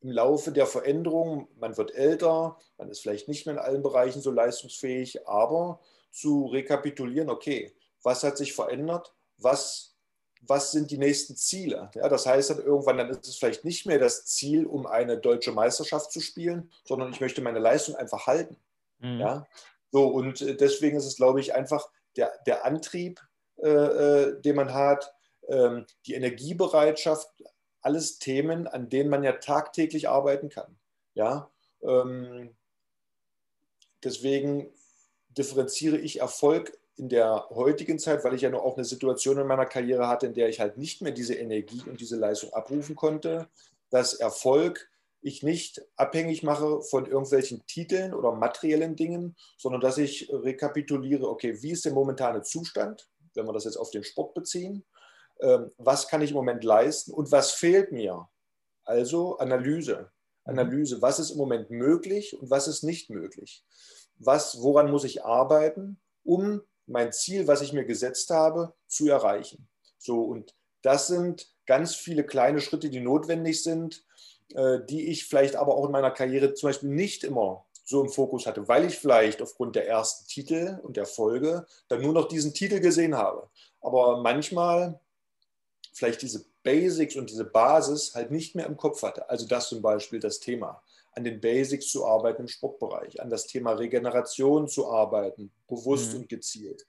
Im 0.00 0.10
Laufe 0.10 0.52
der 0.52 0.66
Veränderung, 0.66 1.48
man 1.56 1.76
wird 1.76 1.94
älter, 1.94 2.58
man 2.78 2.88
ist 2.88 3.00
vielleicht 3.00 3.28
nicht 3.28 3.44
mehr 3.44 3.56
in 3.56 3.60
allen 3.60 3.82
Bereichen 3.82 4.22
so 4.22 4.30
leistungsfähig, 4.30 5.28
aber 5.28 5.78
zu 6.12 6.46
rekapitulieren, 6.46 7.30
okay, 7.30 7.74
was 8.02 8.22
hat 8.22 8.36
sich 8.36 8.52
verändert, 8.52 9.14
was, 9.38 9.96
was 10.42 10.70
sind 10.70 10.90
die 10.90 10.98
nächsten 10.98 11.36
Ziele. 11.36 11.90
Ja, 11.94 12.08
das 12.08 12.26
heißt 12.26 12.50
dann 12.50 12.64
irgendwann, 12.64 12.98
dann 12.98 13.10
ist 13.10 13.26
es 13.26 13.36
vielleicht 13.36 13.64
nicht 13.64 13.86
mehr 13.86 13.98
das 13.98 14.26
Ziel, 14.26 14.66
um 14.66 14.86
eine 14.86 15.18
deutsche 15.18 15.52
Meisterschaft 15.52 16.12
zu 16.12 16.20
spielen, 16.20 16.70
sondern 16.84 17.12
ich 17.12 17.20
möchte 17.20 17.42
meine 17.42 17.58
Leistung 17.58 17.96
einfach 17.96 18.26
halten. 18.26 18.56
Mhm. 18.98 19.20
Ja, 19.20 19.46
so 19.90 20.06
und 20.08 20.40
äh, 20.42 20.54
deswegen 20.54 20.96
ist 20.96 21.06
es, 21.06 21.16
glaube 21.16 21.40
ich, 21.40 21.54
einfach 21.54 21.88
der, 22.16 22.32
der 22.46 22.64
Antrieb, 22.64 23.20
äh, 23.56 23.68
äh, 23.68 24.40
den 24.40 24.56
man 24.56 24.74
hat, 24.74 25.14
ähm, 25.48 25.86
die 26.06 26.14
Energiebereitschaft, 26.14 27.28
alles 27.80 28.18
Themen, 28.18 28.68
an 28.68 28.88
denen 28.88 29.10
man 29.10 29.24
ja 29.24 29.32
tagtäglich 29.32 30.08
arbeiten 30.08 30.48
kann. 30.48 30.78
Ja, 31.14 31.50
ähm, 31.82 32.54
deswegen 34.04 34.72
differenziere 35.36 35.98
ich 35.98 36.20
Erfolg 36.20 36.78
in 36.96 37.08
der 37.08 37.46
heutigen 37.50 37.98
Zeit, 37.98 38.22
weil 38.24 38.34
ich 38.34 38.42
ja 38.42 38.50
noch 38.50 38.62
auch 38.62 38.76
eine 38.76 38.84
Situation 38.84 39.38
in 39.38 39.46
meiner 39.46 39.66
Karriere 39.66 40.08
hatte, 40.08 40.26
in 40.26 40.34
der 40.34 40.48
ich 40.48 40.60
halt 40.60 40.76
nicht 40.76 41.00
mehr 41.02 41.12
diese 41.12 41.34
Energie 41.34 41.82
und 41.86 42.00
diese 42.00 42.16
Leistung 42.16 42.52
abrufen 42.52 42.96
konnte, 42.96 43.48
dass 43.90 44.14
Erfolg 44.14 44.88
ich 45.22 45.42
nicht 45.42 45.80
abhängig 45.96 46.42
mache 46.42 46.82
von 46.82 47.06
irgendwelchen 47.06 47.64
Titeln 47.66 48.12
oder 48.12 48.32
materiellen 48.32 48.96
Dingen, 48.96 49.36
sondern 49.56 49.80
dass 49.80 49.98
ich 49.98 50.28
rekapituliere, 50.32 51.28
okay, 51.28 51.62
wie 51.62 51.70
ist 51.70 51.84
der 51.84 51.92
momentane 51.92 52.42
Zustand, 52.42 53.08
wenn 53.34 53.46
wir 53.46 53.52
das 53.52 53.64
jetzt 53.64 53.76
auf 53.76 53.90
den 53.90 54.04
Sport 54.04 54.34
beziehen, 54.34 54.84
ähm, 55.40 55.70
was 55.78 56.08
kann 56.08 56.22
ich 56.22 56.30
im 56.30 56.36
Moment 56.36 56.64
leisten 56.64 57.12
und 57.12 57.30
was 57.30 57.52
fehlt 57.52 57.92
mir? 57.92 58.28
Also 58.84 59.38
Analyse. 59.38 60.10
Mhm. 60.44 60.50
Analyse, 60.50 61.00
was 61.00 61.20
ist 61.20 61.30
im 61.30 61.38
Moment 61.38 61.70
möglich 61.70 62.38
und 62.38 62.50
was 62.50 62.66
ist 62.66 62.82
nicht 62.82 63.08
möglich? 63.10 63.64
Was, 64.24 64.62
woran 64.62 64.90
muss 64.90 65.04
ich 65.04 65.24
arbeiten, 65.24 65.98
um 66.24 66.62
mein 66.86 67.12
Ziel, 67.12 67.46
was 67.46 67.62
ich 67.62 67.72
mir 67.72 67.84
gesetzt 67.84 68.30
habe, 68.30 68.74
zu 68.86 69.08
erreichen. 69.08 69.68
So, 69.98 70.22
und 70.22 70.54
das 70.82 71.06
sind 71.06 71.48
ganz 71.66 71.94
viele 71.94 72.24
kleine 72.24 72.60
Schritte, 72.60 72.90
die 72.90 73.00
notwendig 73.00 73.62
sind, 73.62 74.04
äh, 74.54 74.80
die 74.88 75.08
ich 75.08 75.26
vielleicht 75.26 75.56
aber 75.56 75.76
auch 75.76 75.86
in 75.86 75.92
meiner 75.92 76.10
Karriere 76.10 76.54
zum 76.54 76.68
Beispiel 76.68 76.90
nicht 76.90 77.24
immer 77.24 77.64
so 77.84 78.02
im 78.02 78.10
Fokus 78.10 78.46
hatte, 78.46 78.68
weil 78.68 78.84
ich 78.84 78.98
vielleicht 78.98 79.42
aufgrund 79.42 79.76
der 79.76 79.88
ersten 79.88 80.26
Titel 80.28 80.78
und 80.82 80.96
der 80.96 81.06
Folge 81.06 81.66
dann 81.88 82.00
nur 82.00 82.12
noch 82.12 82.28
diesen 82.28 82.54
Titel 82.54 82.80
gesehen 82.80 83.16
habe. 83.16 83.48
Aber 83.80 84.18
manchmal 84.22 85.00
vielleicht 85.92 86.22
diese 86.22 86.44
Basics 86.62 87.16
und 87.16 87.30
diese 87.30 87.44
Basis 87.44 88.14
halt 88.14 88.30
nicht 88.30 88.54
mehr 88.54 88.66
im 88.66 88.76
Kopf 88.76 89.02
hatte. 89.02 89.28
Also 89.28 89.46
das 89.46 89.68
zum 89.68 89.82
Beispiel 89.82 90.20
das 90.20 90.40
Thema, 90.40 90.82
an 91.12 91.24
den 91.24 91.40
Basics 91.40 91.90
zu 91.90 92.06
arbeiten 92.06 92.42
im 92.42 92.48
Sportbereich, 92.48 93.20
an 93.20 93.30
das 93.30 93.46
Thema 93.46 93.72
Regeneration 93.72 94.68
zu 94.68 94.90
arbeiten, 94.90 95.52
bewusst 95.68 96.12
mhm. 96.12 96.20
und 96.20 96.28
gezielt. 96.28 96.86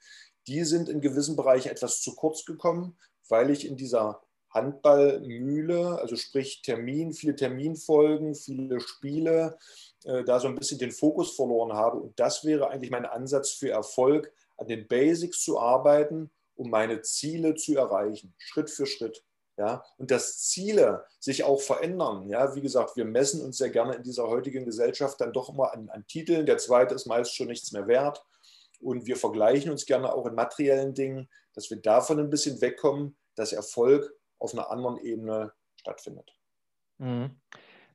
Die 0.48 0.64
sind 0.64 0.90
in 0.90 1.02
gewissen 1.02 1.36
Bereichen 1.36 1.70
etwas 1.70 2.02
zu 2.02 2.16
kurz 2.16 2.46
gekommen, 2.46 2.98
weil 3.30 3.50
ich 3.50 3.68
in 3.68 3.78
dieser 3.78 4.22
Handballmühle, 4.50 6.00
also 6.00 6.16
sprich 6.16 6.62
Termin, 6.62 7.14
viele 7.14 7.36
Terminfolgen, 7.36 8.36
viele 8.36 8.80
Spiele, 8.80 9.58
äh, 10.04 10.24
da 10.24 10.40
so 10.40 10.48
ein 10.48 10.56
bisschen 10.56 10.78
den 10.78 10.92
Fokus 10.92 11.36
verloren 11.36 11.74
habe. 11.74 11.98
Und 11.98 12.20
das 12.20 12.46
wäre 12.46 12.70
eigentlich 12.70 12.92
mein 12.92 13.06
Ansatz 13.06 13.52
für 13.52 13.70
Erfolg, 13.70 14.32
an 14.58 14.68
den 14.68 14.88
Basics 14.88 15.42
zu 15.42 15.60
arbeiten, 15.60 16.30
um 16.56 16.70
meine 16.70 17.02
Ziele 17.02 17.56
zu 17.56 17.76
erreichen, 17.76 18.34
Schritt 18.38 18.70
für 18.70 18.86
Schritt. 18.86 19.24
Ja, 19.56 19.84
und 19.98 20.10
dass 20.10 20.40
Ziele 20.40 21.06
sich 21.20 21.44
auch 21.44 21.62
verändern. 21.62 22.28
Ja, 22.28 22.56
wie 22.56 22.62
gesagt, 22.62 22.98
wir 22.98 23.06
messen 23.06 23.42
uns 23.42 23.58
sehr 23.58 23.70
gerne 23.70 23.94
in 23.94 24.04
dieser 24.04 24.28
heutigen 24.28 24.66
Gesellschaft 24.66 25.22
dann 25.22 25.32
doch 25.32 25.50
immer 25.50 25.74
an, 25.74 25.90
an 25.90 26.08
Titeln. 26.08 26.48
Der 26.48 26.58
zweite 26.58 26.96
ist 26.96 27.06
meist 27.06 27.36
schon 27.36 27.48
nichts 27.48 27.72
mehr 27.72 27.88
wert. 27.88 28.24
Und 28.80 29.06
wir 29.06 29.16
vergleichen 29.16 29.72
uns 29.72 29.86
gerne 29.86 30.12
auch 30.12 30.26
in 30.26 30.34
materiellen 30.34 30.96
Dingen, 30.96 31.30
dass 31.54 31.70
wir 31.70 31.78
davon 31.78 32.20
ein 32.20 32.32
bisschen 32.32 32.60
wegkommen, 32.62 33.16
dass 33.36 33.54
Erfolg 33.54 34.12
auf 34.40 34.54
einer 34.54 34.72
anderen 34.72 34.98
Ebene 34.98 35.54
stattfindet. 35.76 36.36
Mhm. 36.98 37.40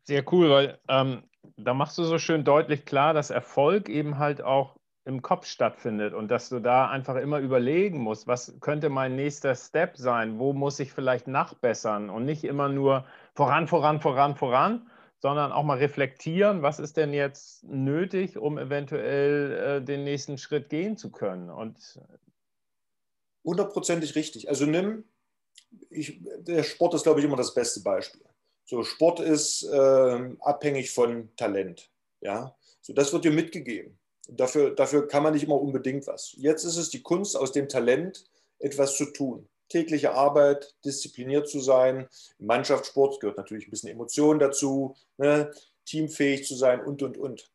Sehr 0.05 0.25
cool, 0.33 0.51
weil 0.51 0.79
ähm, 0.89 1.25
da 1.57 1.75
machst 1.75 1.99
du 1.99 2.05
so 2.05 2.19
schön 2.19 2.45
deutlich 2.45 2.87
klar, 2.87 3.15
dass 3.15 3.31
Erfolg 3.31 3.89
eben 3.89 4.19
halt 4.19 4.41
auch 4.43 4.78
im 5.09 5.23
Kopf 5.23 5.47
stattfindet 5.47 6.13
und 6.13 6.29
dass 6.29 6.51
du 6.51 6.61
da 6.61 6.91
einfach 6.91 7.17
immer 7.17 7.39
überlegen 7.39 7.99
musst, 7.99 8.27
was 8.27 8.55
könnte 8.61 8.91
mein 8.91 9.17
nächster 9.17 9.55
Step 9.55 9.97
sein, 9.97 10.39
wo 10.39 10.53
muss 10.53 10.79
ich 10.81 10.93
vielleicht 10.93 11.27
nachbessern 11.27 12.11
und 12.11 12.27
nicht 12.27 12.45
immer 12.45 12.69
nur 12.69 13.07
voran, 13.35 13.69
voran, 13.69 14.03
voran, 14.03 14.37
voran, 14.37 14.91
sondern 15.19 15.51
auch 15.51 15.65
mal 15.65 15.79
reflektieren, 15.79 16.61
was 16.61 16.79
ist 16.79 16.99
denn 16.99 17.15
jetzt 17.15 17.65
nötig, 17.65 18.37
um 18.37 18.59
eventuell 18.59 19.81
äh, 19.81 19.83
den 19.83 20.05
nächsten 20.05 20.37
Schritt 20.37 20.69
gehen 20.69 20.99
zu 20.99 21.11
können. 21.11 21.49
Und 21.49 21.99
hundertprozentig 23.45 24.15
richtig. 24.15 24.51
Also 24.51 24.67
nimm, 24.67 25.05
ich, 25.89 26.21
der 26.41 26.63
Sport 26.65 26.93
ist, 26.93 27.05
glaube 27.05 27.21
ich, 27.21 27.25
immer 27.25 27.37
das 27.37 27.55
beste 27.55 27.81
Beispiel. 27.81 28.27
So, 28.67 28.85
Sport 28.85 29.21
ist 29.21 29.63
äh, 29.63 30.37
abhängig 30.41 30.91
von 30.91 31.35
Talent. 31.37 31.91
Ja? 32.21 32.55
So, 32.83 32.93
das 32.93 33.11
wird 33.15 33.25
dir 33.25 33.33
mitgegeben. 33.33 33.99
Dafür, 34.31 34.75
dafür 34.75 35.09
kann 35.09 35.23
man 35.23 35.33
nicht 35.33 35.45
immer 35.45 35.61
unbedingt 35.61 36.07
was. 36.07 36.35
Jetzt 36.37 36.65
ist 36.65 36.77
es 36.77 36.91
die 36.91 37.03
Kunst, 37.03 37.37
aus 37.37 37.53
dem 37.53 37.69
Talent 37.69 38.25
etwas 38.59 38.97
zu 38.97 39.07
tun. 39.07 39.49
Tägliche 39.71 40.13
Arbeit, 40.13 40.75
diszipliniert 40.85 41.49
zu 41.49 41.61
sein. 41.61 42.09
Im 42.39 42.47
Mannschaftssport 42.47 43.21
gehört 43.21 43.39
natürlich 43.39 43.67
ein 43.67 43.71
bisschen 43.71 43.91
Emotion 43.91 44.39
dazu, 44.39 44.95
ne? 45.17 45.51
teamfähig 45.87 46.47
zu 46.47 46.55
sein 46.55 46.85
und, 46.85 47.03
und, 47.03 47.17
und. 47.17 47.51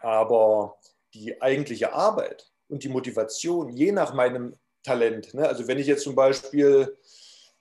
Aber 0.00 0.76
die 1.14 1.40
eigentliche 1.40 1.94
Arbeit 1.94 2.50
und 2.68 2.84
die 2.84 2.88
Motivation, 2.90 3.70
je 3.70 3.92
nach 3.92 4.12
meinem 4.12 4.56
Talent, 4.82 5.32
ne? 5.32 5.48
also 5.48 5.66
wenn 5.66 5.78
ich 5.78 5.86
jetzt 5.86 6.04
zum 6.04 6.14
Beispiel, 6.14 6.98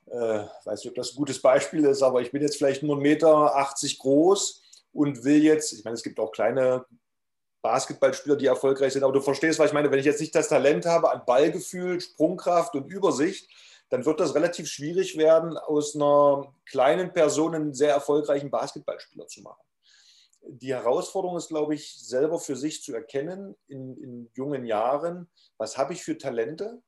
äh, 0.07 0.43
weiß 0.65 0.83
nicht, 0.83 0.89
ob 0.89 0.95
das 0.95 1.13
ein 1.13 1.17
gutes 1.17 1.41
Beispiel 1.41 1.85
ist, 1.85 2.01
aber 2.01 2.21
ich 2.21 2.31
bin 2.31 2.41
jetzt 2.41 2.57
vielleicht 2.57 2.83
nur 2.83 2.97
1,80 2.97 3.01
Meter 3.01 3.97
groß 3.99 4.61
und 4.91 5.23
will 5.23 5.41
jetzt, 5.41 5.71
ich 5.71 5.85
meine, 5.85 5.95
es 5.95 6.03
gibt 6.03 6.19
auch 6.19 6.31
kleine 6.31 6.85
Basketballspieler, 7.63 8.35
die 8.35 8.45
erfolgreich 8.45 8.93
sind. 8.93 9.03
Aber 9.03 9.13
du 9.13 9.21
verstehst, 9.21 9.57
was 9.57 9.67
ich 9.67 9.73
meine. 9.73 9.89
Wenn 9.89 9.99
ich 9.99 10.05
jetzt 10.05 10.21
nicht 10.21 10.35
das 10.35 10.49
Talent 10.49 10.85
habe 10.85 11.11
an 11.11 11.23
Ballgefühl, 11.25 11.99
Sprungkraft 11.99 12.75
und 12.75 12.91
Übersicht, 12.91 13.49
dann 13.89 14.05
wird 14.05 14.19
das 14.19 14.35
relativ 14.35 14.67
schwierig 14.67 15.17
werden, 15.17 15.57
aus 15.57 15.95
einer 15.95 16.53
kleinen 16.65 17.13
Person 17.13 17.55
einen 17.55 17.73
sehr 17.73 17.93
erfolgreichen 17.93 18.51
Basketballspieler 18.51 19.27
zu 19.27 19.41
machen. 19.41 19.61
Die 20.45 20.73
Herausforderung 20.73 21.37
ist, 21.37 21.47
glaube 21.47 21.73
ich, 21.73 21.95
selber 21.95 22.37
für 22.37 22.57
sich 22.57 22.83
zu 22.83 22.93
erkennen 22.93 23.55
in, 23.67 23.95
in 23.97 24.29
jungen 24.33 24.65
Jahren, 24.65 25.29
was 25.57 25.77
habe 25.77 25.93
ich 25.93 26.03
für 26.03 26.17
Talente 26.17 26.81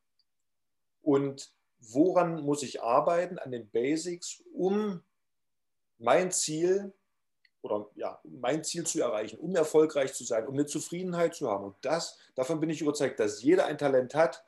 und 1.01 1.53
woran 1.79 2.41
muss 2.43 2.63
ich 2.63 2.81
arbeiten 2.81 3.39
an 3.39 3.51
den 3.51 3.69
Basics, 3.69 4.43
um 4.53 5.01
mein 5.97 6.31
Ziel 6.31 6.93
oder 7.65 7.89
ja, 7.95 8.19
mein 8.23 8.63
Ziel 8.63 8.85
zu 8.85 9.01
erreichen, 9.01 9.39
um 9.39 9.55
erfolgreich 9.55 10.13
zu 10.13 10.23
sein, 10.23 10.47
um 10.47 10.53
eine 10.53 10.67
Zufriedenheit 10.67 11.33
zu 11.33 11.49
haben. 11.49 11.65
Und 11.65 11.75
das, 11.81 12.17
davon 12.35 12.59
bin 12.59 12.69
ich 12.69 12.81
überzeugt, 12.81 13.19
dass 13.19 13.41
jeder 13.41 13.65
ein 13.65 13.79
Talent 13.79 14.13
hat. 14.13 14.45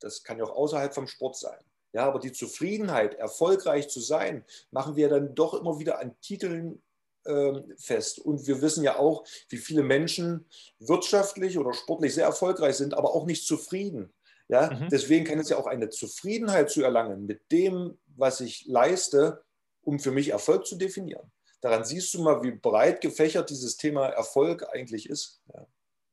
Das 0.00 0.22
kann 0.22 0.38
ja 0.38 0.44
auch 0.44 0.54
außerhalb 0.54 0.94
vom 0.94 1.08
Sport 1.08 1.36
sein. 1.36 1.58
Ja, 1.94 2.04
aber 2.04 2.18
die 2.18 2.32
Zufriedenheit, 2.32 3.14
erfolgreich 3.14 3.88
zu 3.88 4.00
sein, 4.00 4.44
machen 4.70 4.96
wir 4.96 5.08
dann 5.08 5.34
doch 5.34 5.54
immer 5.54 5.78
wieder 5.78 5.98
an 5.98 6.14
Titeln 6.20 6.82
äh, 7.24 7.62
fest. 7.78 8.18
Und 8.18 8.46
wir 8.46 8.60
wissen 8.60 8.84
ja 8.84 8.98
auch, 8.98 9.24
wie 9.48 9.56
viele 9.56 9.82
Menschen 9.82 10.46
wirtschaftlich 10.78 11.58
oder 11.58 11.72
sportlich 11.72 12.14
sehr 12.14 12.26
erfolgreich 12.26 12.76
sind, 12.76 12.92
aber 12.92 13.14
auch 13.14 13.24
nicht 13.24 13.46
zufrieden. 13.46 14.12
Ja, 14.48 14.70
mhm. 14.70 14.88
deswegen 14.90 15.24
kann 15.24 15.38
es 15.38 15.48
ja 15.48 15.56
auch 15.56 15.66
eine 15.66 15.88
Zufriedenheit 15.88 16.70
zu 16.70 16.82
erlangen 16.82 17.24
mit 17.24 17.50
dem, 17.50 17.96
was 18.16 18.40
ich 18.40 18.66
leiste, 18.66 19.42
um 19.82 19.98
für 19.98 20.10
mich 20.10 20.28
Erfolg 20.28 20.66
zu 20.66 20.76
definieren. 20.76 21.30
Daran 21.60 21.84
siehst 21.84 22.14
du 22.14 22.22
mal, 22.22 22.42
wie 22.42 22.52
breit 22.52 23.00
gefächert 23.00 23.50
dieses 23.50 23.76
Thema 23.76 24.06
Erfolg 24.06 24.64
eigentlich 24.72 25.08
ist. 25.08 25.42
Ja, 25.52 25.66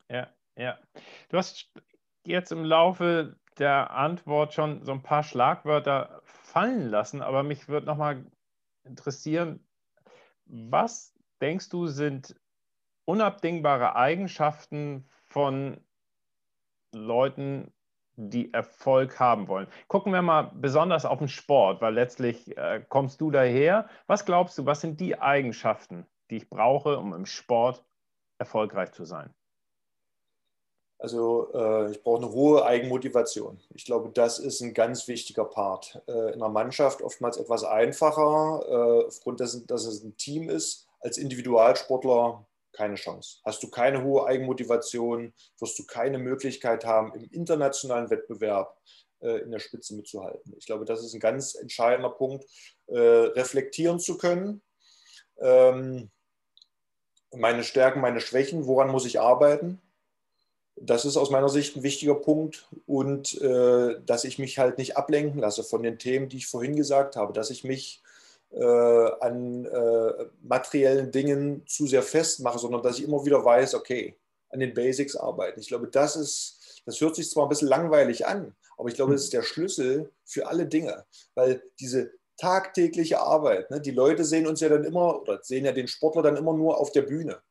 ja. 0.09 0.27
ja. 0.55 0.79
Du 1.29 1.37
hast 1.37 1.69
jetzt 2.25 2.51
im 2.51 2.65
Laufe 2.65 3.37
der 3.57 3.91
Antwort 3.91 4.53
schon 4.53 4.83
so 4.83 4.91
ein 4.91 5.03
paar 5.03 5.23
Schlagwörter 5.23 6.21
fallen 6.23 6.89
lassen, 6.89 7.21
aber 7.21 7.43
mich 7.43 7.67
würde 7.67 7.85
nochmal 7.85 8.25
interessieren, 8.83 9.65
was 10.45 11.13
denkst 11.41 11.69
du 11.69 11.87
sind 11.87 12.35
unabdingbare 13.05 13.95
Eigenschaften 13.95 15.07
von 15.23 15.79
Leuten, 16.91 17.71
die 18.17 18.53
Erfolg 18.53 19.19
haben 19.19 19.48
wollen. 19.48 19.67
Gucken 19.88 20.13
wir 20.13 20.22
mal 20.22 20.51
besonders 20.53 21.05
auf 21.05 21.19
den 21.19 21.27
Sport, 21.27 21.81
weil 21.81 21.93
letztlich 21.93 22.57
äh, 22.57 22.84
kommst 22.88 23.22
du 23.22 23.31
daher. 23.31 23.88
Was 24.07 24.25
glaubst 24.25 24.57
du, 24.57 24.65
was 24.65 24.81
sind 24.81 25.00
die 25.00 25.19
Eigenschaften, 25.19 26.05
die 26.29 26.38
ich 26.38 26.50
brauche, 26.50 26.98
um 26.98 27.13
im 27.13 27.25
Sport 27.25 27.84
erfolgreich 28.38 28.91
zu 28.91 29.05
sein? 29.05 29.34
Also 30.98 31.50
äh, 31.53 31.91
ich 31.91 32.01
brauche 32.01 32.24
eine 32.24 32.31
hohe 32.31 32.65
Eigenmotivation. 32.65 33.60
Ich 33.74 33.86
glaube, 33.86 34.10
das 34.13 34.39
ist 34.39 34.62
ein 34.62 34.74
ganz 34.74 35.07
wichtiger 35.07 35.45
Part. 35.45 36.01
Äh, 36.07 36.34
in 36.34 36.41
einer 36.41 36.50
Mannschaft 36.50 37.01
oftmals 37.01 37.38
etwas 37.38 37.63
einfacher, 37.63 38.63
äh, 38.67 39.07
aufgrund 39.07 39.41
dessen, 39.41 39.67
dass 39.67 39.86
es 39.86 40.03
ein 40.03 40.15
Team 40.17 40.50
ist. 40.50 40.88
Als 41.01 41.17
Individualsportler 41.17 42.45
keine 42.75 42.96
Chance. 42.96 43.39
Hast 43.44 43.63
du 43.63 43.70
keine 43.70 44.03
hohe 44.03 44.25
Eigenmotivation, 44.25 45.34
wirst 45.60 45.79
du 45.79 45.86
keine 45.86 46.20
Möglichkeit 46.20 46.86
haben, 46.86 47.13
im 47.13 47.25
internationalen 47.32 48.10
Wettbewerb 48.10 48.77
äh, 49.22 49.39
in 49.39 49.51
der 49.51 49.60
Spitze 49.60 49.96
mitzuhalten. 49.96 50.53
Ich 50.58 50.65
glaube, 50.65 50.86
das 50.86 51.03
ist 51.03 51.13
ein 51.13 51.20
ganz 51.20 51.55
entscheidender 51.55 52.10
Punkt, 52.10 52.46
äh, 52.88 52.98
reflektieren 52.98 54.00
zu 54.00 54.17
können. 54.17 54.62
Ähm, 55.39 56.12
meine 57.32 57.63
Stärken, 57.63 58.01
meine 58.01 58.22
Schwächen, 58.22 58.67
woran 58.67 58.89
muss 58.89 59.05
ich 59.05 59.20
arbeiten? 59.20 59.82
Das 60.77 61.05
ist 61.05 61.15
aus 61.15 61.29
meiner 61.29 61.50
Sicht 61.50 61.75
ein 61.75 61.84
wichtiger 61.84 62.15
Punkt 62.15 62.67
und 62.86 63.39
äh, 63.41 64.01
dass 64.05 64.25
ich 64.25 64.39
mich 64.39 64.60
halt 64.60 64.77
nicht 64.77 64.98
ablenken 64.98 65.39
lasse 65.39 65.63
von 65.63 65.84
den 65.84 65.98
Themen, 65.98 66.27
die 66.27 66.38
ich 66.38 66.48
vorhin 66.48 66.75
gesagt 66.75 67.15
habe, 67.15 67.32
dass 67.32 67.50
ich 67.50 67.63
mich 67.63 68.03
an 68.63 69.65
äh, 69.65 70.25
materiellen 70.41 71.12
Dingen 71.12 71.65
zu 71.67 71.88
sehr 71.88 72.03
festmache, 72.03 72.59
sondern 72.59 72.81
dass 72.81 73.00
ich 73.00 73.05
immer 73.05 73.25
wieder 73.25 73.43
weiß, 73.43 73.75
okay, 73.75 74.17
an 74.50 74.59
den 74.59 74.74
Basics 74.74 75.15
arbeiten. 75.15 75.59
Ich 75.59 75.67
glaube, 75.67 75.88
das 75.88 76.15
ist, 76.15 76.81
das 76.85 77.01
hört 77.01 77.15
sich 77.15 77.29
zwar 77.29 77.45
ein 77.45 77.50
bisschen 77.50 77.67
langweilig 77.67 78.25
an, 78.25 78.55
aber 78.77 78.89
ich 78.89 78.95
glaube, 78.95 79.13
das 79.13 79.24
ist 79.24 79.33
der 79.33 79.43
Schlüssel 79.43 80.12
für 80.25 80.47
alle 80.47 80.65
Dinge, 80.65 81.05
weil 81.33 81.62
diese 81.79 82.12
tagtägliche 82.38 83.19
Arbeit, 83.19 83.71
ne, 83.71 83.79
die 83.79 83.91
Leute 83.91 84.25
sehen 84.25 84.47
uns 84.47 84.59
ja 84.62 84.69
dann 84.69 84.83
immer 84.83 85.21
oder 85.21 85.41
sehen 85.43 85.65
ja 85.65 85.71
den 85.71 85.88
Sportler 85.88 86.21
dann 86.21 86.38
immer 86.38 86.53
nur 86.53 86.79
auf 86.79 86.91
der 86.91 87.03
Bühne. 87.03 87.41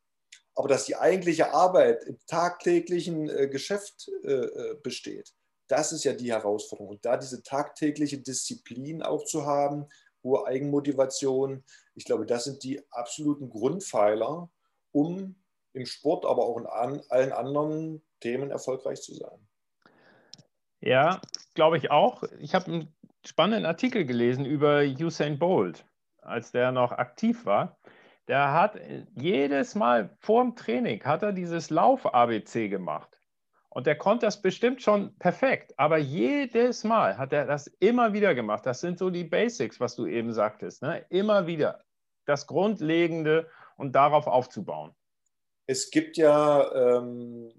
Aber 0.54 0.68
dass 0.68 0.84
die 0.84 0.96
eigentliche 0.96 1.52
Arbeit 1.52 2.04
im 2.04 2.18
tagtäglichen 2.26 3.28
äh, 3.28 3.48
Geschäft 3.48 4.10
äh, 4.24 4.32
äh 4.32 4.76
besteht, 4.82 5.32
das 5.68 5.92
ist 5.92 6.04
ja 6.04 6.12
die 6.12 6.32
Herausforderung. 6.32 6.90
Und 6.90 7.04
da 7.04 7.16
diese 7.16 7.42
tagtägliche 7.42 8.18
Disziplin 8.18 9.02
auch 9.02 9.24
zu 9.24 9.46
haben, 9.46 9.86
hohe 10.24 10.46
Eigenmotivation. 10.46 11.62
Ich 11.94 12.04
glaube, 12.04 12.26
das 12.26 12.44
sind 12.44 12.64
die 12.64 12.82
absoluten 12.90 13.50
Grundpfeiler, 13.50 14.50
um 14.90 15.36
im 15.74 15.86
Sport, 15.86 16.24
aber 16.24 16.44
auch 16.44 16.56
in 16.56 16.66
allen 16.66 17.32
anderen 17.32 18.02
Themen 18.20 18.50
erfolgreich 18.50 19.02
zu 19.02 19.14
sein. 19.14 19.46
Ja, 20.80 21.20
glaube 21.54 21.76
ich 21.76 21.90
auch. 21.90 22.22
Ich 22.40 22.54
habe 22.54 22.66
einen 22.66 22.94
spannenden 23.26 23.66
Artikel 23.66 24.04
gelesen 24.04 24.44
über 24.44 24.82
Usain 24.82 25.38
Bolt, 25.38 25.86
als 26.20 26.52
der 26.52 26.72
noch 26.72 26.92
aktiv 26.92 27.46
war. 27.46 27.78
Der 28.28 28.52
hat 28.52 28.78
jedes 29.14 29.74
Mal 29.74 30.16
vor 30.20 30.42
dem 30.42 30.56
Training 30.56 31.04
hat 31.04 31.22
er 31.22 31.32
dieses 31.32 31.70
Lauf-ABC 31.70 32.68
gemacht. 32.68 33.13
Und 33.74 33.88
der 33.88 33.98
konnte 33.98 34.26
das 34.26 34.40
bestimmt 34.40 34.82
schon 34.82 35.18
perfekt, 35.18 35.74
aber 35.76 35.98
jedes 35.98 36.84
Mal 36.84 37.18
hat 37.18 37.32
er 37.32 37.44
das 37.44 37.66
immer 37.80 38.12
wieder 38.12 38.32
gemacht. 38.32 38.64
Das 38.64 38.80
sind 38.80 39.00
so 39.00 39.10
die 39.10 39.24
Basics, 39.24 39.80
was 39.80 39.96
du 39.96 40.06
eben 40.06 40.32
sagtest. 40.32 40.80
Ne? 40.80 41.04
Immer 41.10 41.48
wieder 41.48 41.84
das 42.24 42.46
Grundlegende 42.46 43.50
und 43.76 43.92
darauf 43.92 44.28
aufzubauen. 44.28 44.94
Es 45.66 45.90
gibt 45.90 46.16
ja 46.16 46.98
ähm, 46.98 47.52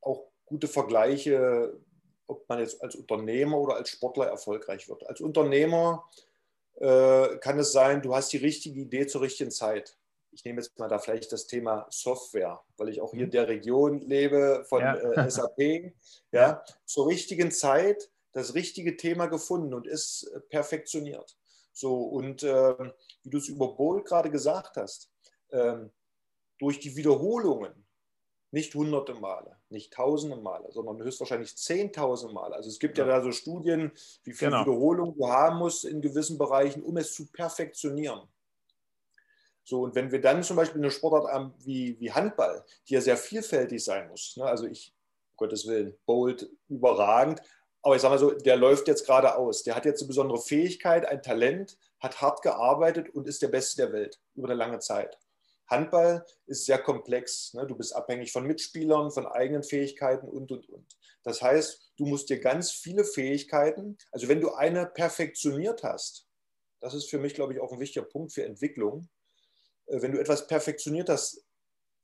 auch 0.00 0.30
gute 0.46 0.66
Vergleiche, 0.66 1.78
ob 2.26 2.48
man 2.48 2.60
jetzt 2.60 2.82
als 2.82 2.96
Unternehmer 2.96 3.58
oder 3.58 3.76
als 3.76 3.90
Sportler 3.90 4.28
erfolgreich 4.28 4.88
wird. 4.88 5.06
Als 5.06 5.20
Unternehmer 5.20 6.08
äh, 6.76 7.36
kann 7.36 7.58
es 7.58 7.72
sein, 7.72 8.00
du 8.00 8.14
hast 8.14 8.32
die 8.32 8.38
richtige 8.38 8.80
Idee 8.80 9.06
zur 9.06 9.20
richtigen 9.20 9.50
Zeit 9.50 9.94
ich 10.32 10.44
nehme 10.44 10.60
jetzt 10.60 10.78
mal 10.78 10.88
da 10.88 10.98
vielleicht 10.98 11.32
das 11.32 11.46
Thema 11.46 11.86
Software, 11.90 12.60
weil 12.76 12.88
ich 12.88 13.00
auch 13.00 13.12
hier 13.12 13.24
in 13.24 13.30
der 13.30 13.48
Region 13.48 14.00
lebe 14.00 14.64
von 14.68 14.80
ja. 14.80 14.94
äh, 14.96 15.30
SAP. 15.30 15.58
Ja, 16.30 16.62
zur 16.84 17.08
richtigen 17.08 17.50
Zeit 17.50 18.10
das 18.32 18.54
richtige 18.54 18.96
Thema 18.96 19.26
gefunden 19.26 19.72
und 19.72 19.86
ist 19.86 20.24
äh, 20.34 20.40
perfektioniert. 20.40 21.36
So, 21.72 22.02
und 22.02 22.42
äh, 22.42 22.92
wie 23.22 23.30
du 23.30 23.38
es 23.38 23.48
über 23.48 23.74
Bowl 23.76 24.02
gerade 24.02 24.30
gesagt 24.30 24.76
hast, 24.76 25.10
ähm, 25.50 25.90
durch 26.58 26.80
die 26.80 26.96
Wiederholungen, 26.96 27.86
nicht 28.50 28.74
hunderte 28.74 29.14
Male, 29.14 29.56
nicht 29.68 29.92
tausende 29.92 30.36
Male, 30.36 30.70
sondern 30.72 31.02
höchstwahrscheinlich 31.02 31.56
zehntausende 31.56 32.34
Male. 32.34 32.54
Also 32.54 32.68
es 32.70 32.78
gibt 32.78 32.96
ja, 32.96 33.06
ja 33.06 33.16
da 33.16 33.22
so 33.22 33.30
Studien, 33.30 33.92
wie 34.24 34.32
viel 34.32 34.48
genau. 34.48 34.62
Wiederholung 34.62 35.14
du 35.16 35.28
haben 35.28 35.58
musst 35.58 35.84
in 35.84 36.00
gewissen 36.00 36.38
Bereichen, 36.38 36.82
um 36.82 36.96
es 36.96 37.14
zu 37.14 37.30
perfektionieren. 37.30 38.22
So, 39.68 39.82
und 39.82 39.94
wenn 39.94 40.10
wir 40.10 40.22
dann 40.22 40.42
zum 40.42 40.56
Beispiel 40.56 40.80
eine 40.80 40.90
Sportart 40.90 41.30
haben 41.30 41.52
wie, 41.58 42.00
wie 42.00 42.10
Handball, 42.10 42.64
die 42.88 42.94
ja 42.94 43.02
sehr 43.02 43.18
vielfältig 43.18 43.84
sein 43.84 44.08
muss, 44.08 44.34
ne? 44.38 44.44
also 44.44 44.66
ich, 44.66 44.94
um 45.32 45.36
Gottes 45.36 45.66
Willen, 45.66 45.94
Bold, 46.06 46.48
überragend, 46.70 47.42
aber 47.82 47.94
ich 47.94 48.00
sage 48.00 48.14
mal 48.14 48.18
so, 48.18 48.30
der 48.30 48.56
läuft 48.56 48.88
jetzt 48.88 49.04
gerade 49.04 49.36
aus. 49.36 49.64
Der 49.64 49.76
hat 49.76 49.84
jetzt 49.84 50.00
eine 50.00 50.08
besondere 50.08 50.40
Fähigkeit, 50.40 51.04
ein 51.04 51.22
Talent, 51.22 51.76
hat 52.00 52.22
hart 52.22 52.40
gearbeitet 52.40 53.10
und 53.10 53.28
ist 53.28 53.42
der 53.42 53.48
Beste 53.48 53.82
der 53.82 53.92
Welt 53.92 54.18
über 54.34 54.48
eine 54.48 54.56
lange 54.56 54.78
Zeit. 54.78 55.18
Handball 55.66 56.24
ist 56.46 56.64
sehr 56.64 56.78
komplex. 56.78 57.52
Ne? 57.52 57.66
Du 57.66 57.76
bist 57.76 57.94
abhängig 57.94 58.32
von 58.32 58.46
Mitspielern, 58.46 59.10
von 59.10 59.26
eigenen 59.26 59.64
Fähigkeiten 59.64 60.28
und, 60.28 60.50
und, 60.50 60.66
und. 60.70 60.96
Das 61.24 61.42
heißt, 61.42 61.92
du 61.98 62.06
musst 62.06 62.30
dir 62.30 62.40
ganz 62.40 62.70
viele 62.70 63.04
Fähigkeiten, 63.04 63.98
also 64.12 64.28
wenn 64.28 64.40
du 64.40 64.52
eine 64.54 64.86
perfektioniert 64.86 65.82
hast, 65.82 66.26
das 66.80 66.94
ist 66.94 67.10
für 67.10 67.18
mich, 67.18 67.34
glaube 67.34 67.52
ich, 67.52 67.60
auch 67.60 67.72
ein 67.72 67.80
wichtiger 67.80 68.06
Punkt 68.06 68.32
für 68.32 68.46
Entwicklung, 68.46 69.10
wenn 69.88 70.12
du 70.12 70.20
etwas 70.20 70.46
perfektioniert 70.46 71.08
hast, 71.08 71.44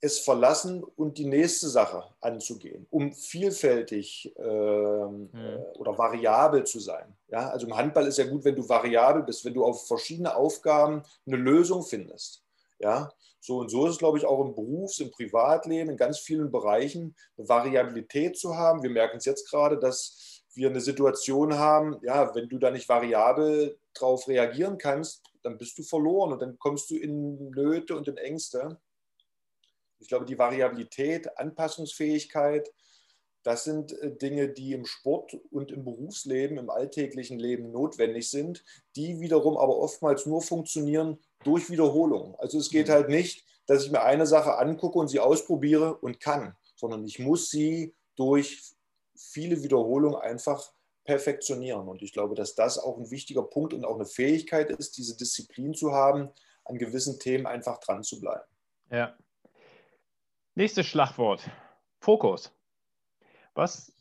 es 0.00 0.18
verlassen 0.18 0.84
und 0.84 1.16
die 1.16 1.24
nächste 1.24 1.68
Sache 1.68 2.04
anzugehen, 2.20 2.86
um 2.90 3.14
vielfältig 3.14 4.34
ähm, 4.36 5.30
mhm. 5.32 5.58
oder 5.78 5.96
variabel 5.96 6.64
zu 6.64 6.78
sein. 6.78 7.16
Ja? 7.28 7.48
Also 7.48 7.66
im 7.66 7.74
Handball 7.74 8.06
ist 8.06 8.18
ja 8.18 8.26
gut, 8.26 8.44
wenn 8.44 8.56
du 8.56 8.68
variabel 8.68 9.22
bist, 9.22 9.46
wenn 9.46 9.54
du 9.54 9.64
auf 9.64 9.86
verschiedene 9.86 10.36
Aufgaben 10.36 11.02
eine 11.26 11.36
Lösung 11.36 11.82
findest. 11.82 12.42
Ja? 12.78 13.10
So 13.40 13.58
und 13.58 13.70
so 13.70 13.86
ist 13.86 13.92
es, 13.92 13.98
glaube 13.98 14.18
ich, 14.18 14.26
auch 14.26 14.44
im 14.44 14.54
Berufs-, 14.54 15.00
im 15.00 15.10
Privatleben, 15.10 15.90
in 15.90 15.96
ganz 15.96 16.18
vielen 16.18 16.50
Bereichen 16.50 17.14
eine 17.38 17.48
Variabilität 17.48 18.38
zu 18.38 18.56
haben. 18.56 18.82
Wir 18.82 18.90
merken 18.90 19.16
es 19.16 19.24
jetzt 19.24 19.48
gerade, 19.48 19.78
dass 19.78 20.42
wir 20.54 20.68
eine 20.68 20.80
Situation 20.80 21.58
haben, 21.58 21.98
ja, 22.02 22.34
wenn 22.34 22.48
du 22.48 22.58
da 22.58 22.70
nicht 22.70 22.88
variabel 22.88 23.78
drauf 23.94 24.28
reagieren 24.28 24.78
kannst, 24.78 25.22
dann 25.44 25.58
bist 25.58 25.78
du 25.78 25.82
verloren 25.82 26.32
und 26.32 26.42
dann 26.42 26.58
kommst 26.58 26.90
du 26.90 26.96
in 26.96 27.50
Nöte 27.50 27.96
und 27.96 28.08
in 28.08 28.16
Ängste. 28.16 28.80
Ich 30.00 30.08
glaube, 30.08 30.24
die 30.24 30.38
Variabilität, 30.38 31.38
Anpassungsfähigkeit, 31.38 32.70
das 33.44 33.64
sind 33.64 33.92
äh, 34.00 34.16
Dinge, 34.16 34.48
die 34.48 34.72
im 34.72 34.86
Sport 34.86 35.34
und 35.50 35.70
im 35.70 35.84
Berufsleben, 35.84 36.58
im 36.58 36.70
alltäglichen 36.70 37.38
Leben 37.38 37.70
notwendig 37.70 38.30
sind, 38.30 38.64
die 38.96 39.20
wiederum 39.20 39.56
aber 39.56 39.76
oftmals 39.76 40.26
nur 40.26 40.42
funktionieren 40.42 41.20
durch 41.44 41.70
Wiederholung. 41.70 42.34
Also 42.36 42.58
es 42.58 42.70
geht 42.70 42.88
mhm. 42.88 42.92
halt 42.92 43.08
nicht, 43.10 43.44
dass 43.66 43.84
ich 43.84 43.92
mir 43.92 44.02
eine 44.02 44.26
Sache 44.26 44.58
angucke 44.58 44.98
und 44.98 45.08
sie 45.08 45.20
ausprobiere 45.20 45.96
und 45.98 46.20
kann, 46.20 46.56
sondern 46.74 47.04
ich 47.04 47.18
muss 47.18 47.50
sie 47.50 47.94
durch 48.16 48.62
viele 49.14 49.62
Wiederholungen 49.62 50.18
einfach 50.18 50.72
perfektionieren. 51.04 51.88
Und 51.88 52.02
ich 52.02 52.12
glaube, 52.12 52.34
dass 52.34 52.54
das 52.54 52.78
auch 52.78 52.98
ein 52.98 53.10
wichtiger 53.10 53.42
Punkt 53.42 53.74
und 53.74 53.84
auch 53.84 53.96
eine 53.96 54.06
Fähigkeit 54.06 54.70
ist, 54.70 54.96
diese 54.96 55.16
Disziplin 55.16 55.74
zu 55.74 55.92
haben, 55.92 56.30
an 56.64 56.78
gewissen 56.78 57.18
Themen 57.20 57.46
einfach 57.46 57.78
dran 57.78 58.02
zu 58.02 58.20
bleiben. 58.20 58.44
Ja. 58.90 59.16
Nächstes 60.54 60.86
Schlagwort: 60.86 61.48
Fokus. 62.00 62.52
Was 63.54 63.92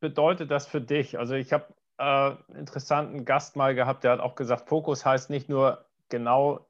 bedeutet 0.00 0.50
das 0.50 0.66
für 0.66 0.80
dich? 0.80 1.18
Also, 1.18 1.34
ich 1.34 1.52
habe 1.52 1.74
äh, 1.98 2.02
einen 2.02 2.56
interessanten 2.56 3.24
Gast 3.24 3.56
mal 3.56 3.74
gehabt, 3.74 4.04
der 4.04 4.12
hat 4.12 4.20
auch 4.20 4.34
gesagt, 4.34 4.68
Fokus 4.68 5.04
heißt 5.04 5.30
nicht 5.30 5.48
nur 5.48 5.86
genau 6.08 6.66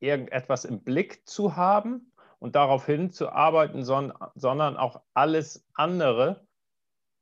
irgendetwas 0.00 0.64
im 0.64 0.82
Blick 0.82 1.26
zu 1.28 1.56
haben 1.56 2.12
und 2.38 2.56
darauf 2.56 2.86
hinzuarbeiten, 2.86 3.84
sondern 3.84 4.76
auch 4.76 5.00
alles 5.14 5.64
andere 5.74 6.44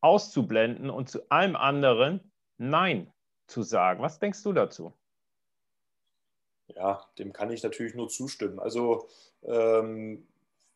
auszublenden 0.00 0.90
und 0.90 1.08
zu 1.08 1.30
allem 1.30 1.56
anderen 1.56 2.32
Nein 2.58 3.12
zu 3.46 3.62
sagen. 3.62 4.02
Was 4.02 4.18
denkst 4.18 4.42
du 4.42 4.52
dazu? 4.52 4.92
Ja, 6.68 7.04
dem 7.18 7.32
kann 7.32 7.50
ich 7.50 7.62
natürlich 7.62 7.94
nur 7.94 8.08
zustimmen. 8.08 8.60
Also 8.60 9.08
ähm, 9.42 10.26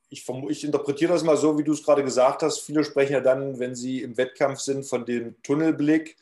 ich, 0.08 0.28
ich, 0.48 0.64
interpretiere 0.64 1.12
das 1.12 1.22
mal 1.22 1.36
so, 1.36 1.58
wie 1.58 1.64
du 1.64 1.72
es 1.72 1.82
gerade 1.82 2.04
gesagt 2.04 2.42
hast. 2.42 2.60
Viele 2.60 2.84
sprechen 2.84 3.12
ja 3.12 3.20
dann, 3.20 3.58
wenn 3.58 3.74
sie 3.74 4.02
im 4.02 4.16
Wettkampf 4.16 4.60
sind, 4.60 4.84
von 4.84 5.04
dem 5.04 5.40
Tunnelblick, 5.42 6.16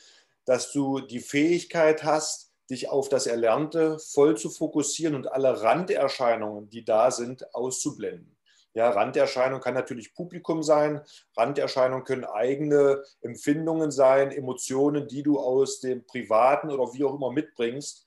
dass 0.45 0.73
du 0.73 1.01
die 1.01 1.21
Fähigkeit 1.21 2.05
hast, 2.05 2.53
dich 2.71 2.89
auf 2.89 3.09
das 3.09 3.27
Erlernte 3.27 3.99
voll 3.99 4.37
zu 4.37 4.51
fokussieren 4.51 5.15
und 5.15 5.31
alle 5.31 5.63
Randerscheinungen, 5.63 6.71
die 6.71 6.85
da 6.85 7.11
sind, 7.11 7.55
auszublenden. 7.55 8.32
Ja, 8.75 8.89
Randerscheinung 8.91 9.61
kann 9.61 9.75
natürlich 9.75 10.15
Publikum 10.15 10.63
sein. 10.63 11.03
Randerscheinung 11.37 12.05
können 12.05 12.25
eigene 12.25 13.03
Empfindungen 13.21 13.91
sein, 13.91 14.31
Emotionen, 14.31 15.09
die 15.09 15.23
du 15.23 15.39
aus 15.39 15.81
dem 15.81 16.07
Privaten 16.07 16.71
oder 16.71 16.95
wie 16.95 17.05
auch 17.05 17.15
immer 17.15 17.31
mitbringst. 17.31 18.07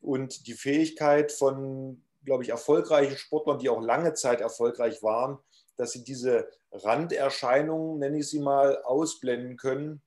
Und 0.00 0.46
die 0.46 0.54
Fähigkeit 0.54 1.32
von, 1.32 2.02
glaube 2.24 2.44
ich, 2.44 2.48
erfolgreichen 2.48 3.16
Sportlern, 3.16 3.58
die 3.58 3.68
auch 3.68 3.82
lange 3.82 4.14
Zeit 4.14 4.40
erfolgreich 4.40 5.02
waren, 5.02 5.38
dass 5.76 5.92
sie 5.92 6.02
diese 6.02 6.48
Randerscheinungen, 6.72 7.98
nenne 7.98 8.18
ich 8.18 8.28
sie 8.28 8.40
mal, 8.40 8.82
ausblenden 8.84 9.58
können 9.58 10.00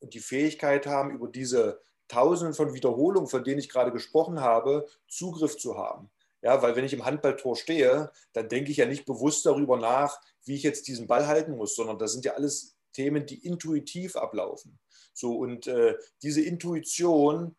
und 0.00 0.14
die 0.14 0.20
Fähigkeit 0.20 0.86
haben, 0.86 1.10
über 1.10 1.28
diese 1.28 1.80
Tausenden 2.06 2.54
von 2.54 2.74
Wiederholungen, 2.74 3.28
von 3.28 3.42
denen 3.42 3.58
ich 3.58 3.68
gerade 3.68 3.90
gesprochen 3.90 4.40
habe, 4.40 4.86
Zugriff 5.08 5.56
zu 5.56 5.76
haben. 5.76 6.10
Ja, 6.44 6.60
weil 6.60 6.76
wenn 6.76 6.84
ich 6.84 6.92
im 6.92 7.06
Handballtor 7.06 7.56
stehe, 7.56 8.12
dann 8.34 8.50
denke 8.50 8.70
ich 8.70 8.76
ja 8.76 8.84
nicht 8.84 9.06
bewusst 9.06 9.46
darüber 9.46 9.78
nach, 9.78 10.20
wie 10.44 10.54
ich 10.54 10.62
jetzt 10.62 10.86
diesen 10.86 11.06
Ball 11.06 11.26
halten 11.26 11.56
muss, 11.56 11.74
sondern 11.74 11.98
das 11.98 12.12
sind 12.12 12.26
ja 12.26 12.34
alles 12.34 12.76
Themen, 12.92 13.24
die 13.24 13.46
intuitiv 13.46 14.14
ablaufen. 14.14 14.78
So, 15.14 15.38
und 15.38 15.66
äh, 15.66 15.96
diese 16.22 16.42
Intuition, 16.42 17.56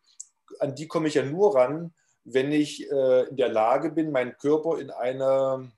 an 0.60 0.76
die 0.76 0.86
komme 0.86 1.08
ich 1.08 1.14
ja 1.14 1.24
nur 1.24 1.56
ran, 1.56 1.94
wenn 2.22 2.52
ich 2.52 2.88
äh, 2.88 3.24
in 3.24 3.36
der 3.36 3.48
Lage 3.48 3.90
bin, 3.90 4.12
meinen 4.12 4.38
Körper 4.38 4.78
in 4.78 4.92
einen 4.92 5.72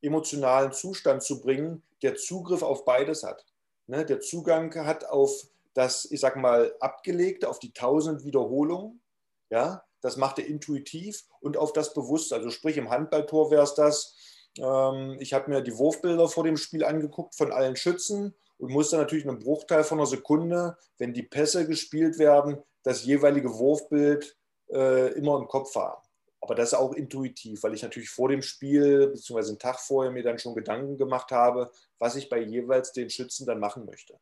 emotionalen 0.00 0.72
Zustand 0.72 1.22
zu 1.22 1.42
bringen, 1.42 1.82
der 2.00 2.16
Zugriff 2.16 2.62
auf 2.62 2.86
beides 2.86 3.22
hat. 3.22 3.44
Ne? 3.86 4.06
Der 4.06 4.20
Zugang 4.20 4.74
hat 4.86 5.04
auf 5.04 5.46
das, 5.74 6.10
ich 6.10 6.20
sag 6.20 6.36
mal, 6.36 6.74
abgelegte, 6.80 7.50
auf 7.50 7.58
die 7.58 7.74
tausend 7.74 8.24
Wiederholungen, 8.24 9.02
ja, 9.50 9.85
das 10.00 10.16
macht 10.16 10.38
er 10.38 10.46
intuitiv 10.46 11.24
und 11.40 11.56
auf 11.56 11.72
das 11.72 11.94
Bewusstsein. 11.94 12.38
Also 12.38 12.50
sprich 12.50 12.76
im 12.76 12.90
Handballtor 12.90 13.50
wäre 13.50 13.62
es 13.62 13.74
das, 13.74 14.16
ähm, 14.58 15.16
ich 15.20 15.32
habe 15.32 15.50
mir 15.50 15.62
die 15.62 15.76
Wurfbilder 15.76 16.28
vor 16.28 16.44
dem 16.44 16.56
Spiel 16.56 16.84
angeguckt 16.84 17.34
von 17.34 17.52
allen 17.52 17.76
Schützen 17.76 18.34
und 18.58 18.72
musste 18.72 18.96
natürlich 18.96 19.26
einen 19.26 19.38
Bruchteil 19.38 19.84
von 19.84 19.98
einer 19.98 20.06
Sekunde, 20.06 20.76
wenn 20.98 21.12
die 21.12 21.22
Pässe 21.22 21.66
gespielt 21.66 22.18
werden, 22.18 22.58
das 22.82 23.04
jeweilige 23.04 23.52
Wurfbild 23.58 24.36
äh, 24.70 25.12
immer 25.12 25.38
im 25.38 25.48
Kopf 25.48 25.74
haben. 25.74 26.02
Aber 26.40 26.54
das 26.54 26.68
ist 26.68 26.78
auch 26.78 26.92
intuitiv, 26.92 27.62
weil 27.62 27.74
ich 27.74 27.82
natürlich 27.82 28.10
vor 28.10 28.28
dem 28.28 28.42
Spiel, 28.42 29.08
beziehungsweise 29.08 29.50
einen 29.50 29.58
Tag 29.58 29.80
vorher, 29.80 30.12
mir 30.12 30.22
dann 30.22 30.38
schon 30.38 30.54
Gedanken 30.54 30.96
gemacht 30.96 31.32
habe, 31.32 31.70
was 31.98 32.14
ich 32.14 32.28
bei 32.28 32.38
jeweils 32.38 32.92
den 32.92 33.10
Schützen 33.10 33.46
dann 33.46 33.58
machen 33.58 33.84
möchte. 33.84 34.18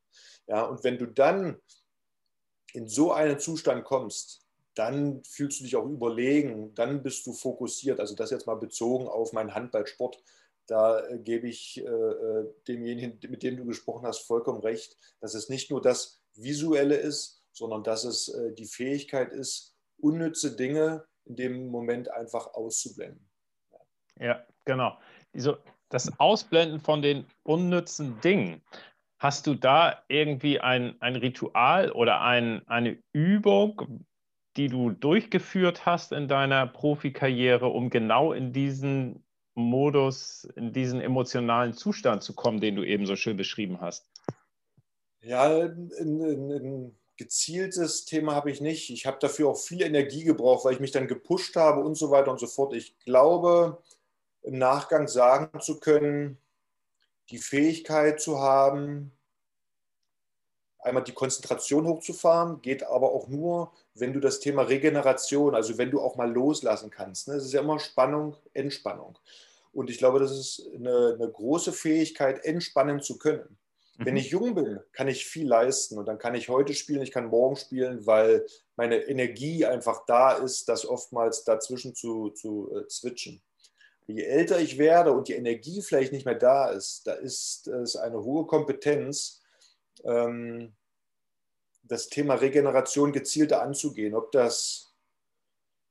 Ja, 0.47 0.63
und 0.63 0.83
wenn 0.85 0.97
du 0.97 1.07
dann 1.07 1.61
in 2.73 2.89
so 2.89 3.13
einen 3.13 3.39
Zustand 3.39 3.85
kommst, 3.85 4.44
dann 4.75 5.23
fühlst 5.25 5.61
du 5.61 5.65
dich 5.65 5.77
auch 5.77 5.87
überlegen, 5.87 6.75
dann 6.75 7.03
bist 7.03 7.27
du 7.27 7.33
fokussiert. 7.33 8.01
Also 8.01 8.15
das 8.15 8.31
jetzt 8.31 8.47
mal 8.47 8.57
bezogen 8.57 9.07
auf 9.07 9.33
meinen 9.33 9.55
Handballsport. 9.55 10.23
Da 10.67 11.01
äh, 11.07 11.19
gebe 11.19 11.49
ich 11.49 11.79
äh, 11.79 11.89
äh, 11.89 12.53
demjenigen, 12.67 13.19
mit 13.31 13.43
dem 13.43 13.57
du 13.57 13.65
gesprochen 13.65 14.07
hast, 14.07 14.27
vollkommen 14.27 14.61
recht, 14.61 14.97
dass 15.21 15.35
es 15.35 15.49
nicht 15.49 15.71
nur 15.71 15.81
das 15.81 16.23
Visuelle 16.35 16.97
ist, 16.97 17.43
sondern 17.53 17.85
dass 17.85 18.05
es 18.05 18.29
äh, 18.29 18.53
die 18.53 18.67
Fähigkeit 18.67 19.33
ist, 19.33 19.77
unnütze 19.99 20.57
Dinge 20.57 21.05
in 21.25 21.37
dem 21.37 21.69
Moment 21.69 22.11
einfach 22.11 22.55
auszublenden. 22.55 23.29
Ja, 24.19 24.45
genau. 24.65 24.99
Also 25.33 25.57
das 25.89 26.19
Ausblenden 26.19 26.81
von 26.81 27.03
den 27.03 27.27
unnützen 27.43 28.21
Dingen 28.21 28.63
Hast 29.25 29.47
du 29.47 29.55
da 29.55 30.03
irgendwie 30.09 30.61
ein, 30.61 31.01
ein 31.01 31.17
Ritual 31.17 31.91
oder 31.93 32.21
ein, 32.21 32.61
eine 32.69 33.03
Übung, 33.15 34.05
die 34.57 34.69
du 34.69 34.91
durchgeführt 34.91 35.87
hast 35.87 36.13
in 36.13 36.29
deiner 36.29 36.67
Profikarriere, 36.67 37.67
um 37.67 37.91
genau 37.91 38.33
in 38.33 38.53
diesen 38.53 39.25
Modus, 39.55 40.49
in 40.57 40.73
diesen 40.73 41.01
emotionalen 41.01 41.75
Zustand 41.75 42.23
zu 42.23 42.35
kommen, 42.35 42.61
den 42.61 42.77
du 42.77 42.85
eben 42.85 43.07
so 43.07 43.17
schön 43.17 43.37
beschrieben 43.37 43.81
hast? 43.81 44.11
Ja, 45.21 45.45
ein, 45.45 46.95
gezieltes 47.17 48.05
Thema 48.05 48.35
habe 48.35 48.51
ich 48.51 48.61
nicht. 48.61 48.91
Ich 48.91 49.07
habe 49.07 49.19
dafür 49.21 49.51
auch 49.51 49.59
viel 49.59 49.83
Energie 49.83 50.25
gebraucht, 50.25 50.65
weil 50.65 50.75
ich 50.75 50.81
mich 50.81 50.91
dann 50.91 51.07
gepusht 51.07 51.57
habe 51.57 51.81
und 51.81 51.95
so 51.97 52.11
weiter 52.11 52.31
und 52.31 52.41
so 52.41 52.47
fort. 52.47 52.75
Ich 52.75 52.99
glaube, 53.01 53.83
im 54.43 54.59
Nachgang 54.59 55.09
sagen 55.09 55.61
zu 55.61 55.79
können, 55.79 56.39
die 57.31 57.39
Fähigkeit 57.39 58.21
zu 58.21 58.41
haben, 58.41 59.13
einmal 60.85 61.05
die 61.05 61.13
Konzentration 61.13 61.87
hochzufahren, 61.87 62.61
geht 62.61 62.83
aber 62.83 63.13
auch 63.13 63.29
nur, 63.29 63.73
wenn 63.95 64.13
du 64.13 64.21
das 64.21 64.41
Thema 64.41 64.63
Regeneration, 64.63 65.55
also 65.55 65.79
wenn 65.79 65.91
du 65.91 66.01
auch 66.01 66.17
mal 66.17 66.31
loslassen 66.31 66.91
kannst. 66.91 67.29
Ne? 67.29 67.35
Es 67.35 67.45
ist 67.45 67.53
ja 67.53 67.61
immer 67.61 67.79
Spannung, 67.79 68.37
Entspannung. 68.53 69.19
Und 69.73 69.91
ich 69.91 69.99
glaube, 69.99 70.21
das 70.21 70.31
ist 70.31 70.69
eine, 70.75 71.17
eine 71.19 71.31
große 71.31 71.73
Fähigkeit, 71.73 72.45
entspannen 72.45 73.01
zu 73.01 73.19
können. 73.19 73.59
Mhm. 73.99 74.07
Wenn 74.07 74.17
ich 74.17 74.31
jung 74.31 74.55
bin, 74.55 74.81
kann 74.93 75.09
ich 75.09 75.27
viel 75.27 75.49
leisten 75.49 75.99
und 75.99 76.07
dann 76.07 76.19
kann 76.19 76.35
ich 76.35 76.49
heute 76.49 76.75
spielen, 76.75 77.03
ich 77.03 77.13
kann 77.13 77.27
morgen 77.27 77.57
spielen, 77.57 78.07
weil 78.07 78.47
meine 78.77 78.97
Energie 78.97 79.65
einfach 79.65 80.05
da 80.07 80.33
ist, 80.33 80.69
das 80.69 80.87
oftmals 80.87 81.45
dazwischen 81.45 81.95
zu, 81.95 82.31
zu 82.31 82.71
äh, 82.75 82.89
switchen. 82.91 83.43
Je 84.07 84.23
älter 84.23 84.61
ich 84.61 84.77
werde 84.77 85.13
und 85.13 85.29
die 85.29 85.33
Energie 85.33 85.81
vielleicht 85.81 86.13
nicht 86.13 86.27
mehr 86.27 86.35
da 86.35 86.69
ist, 86.69 87.07
da 87.07 87.15
ist 87.15 87.69
es 87.69 87.97
eine 87.97 88.23
hohe 88.23 88.47
Kompetenz, 88.47 89.41
ähm, 90.05 90.73
das 91.83 92.09
Thema 92.09 92.35
Regeneration 92.35 93.13
gezielter 93.13 93.63
anzugehen. 93.63 94.15
Ob 94.15 94.33
das 94.33 94.95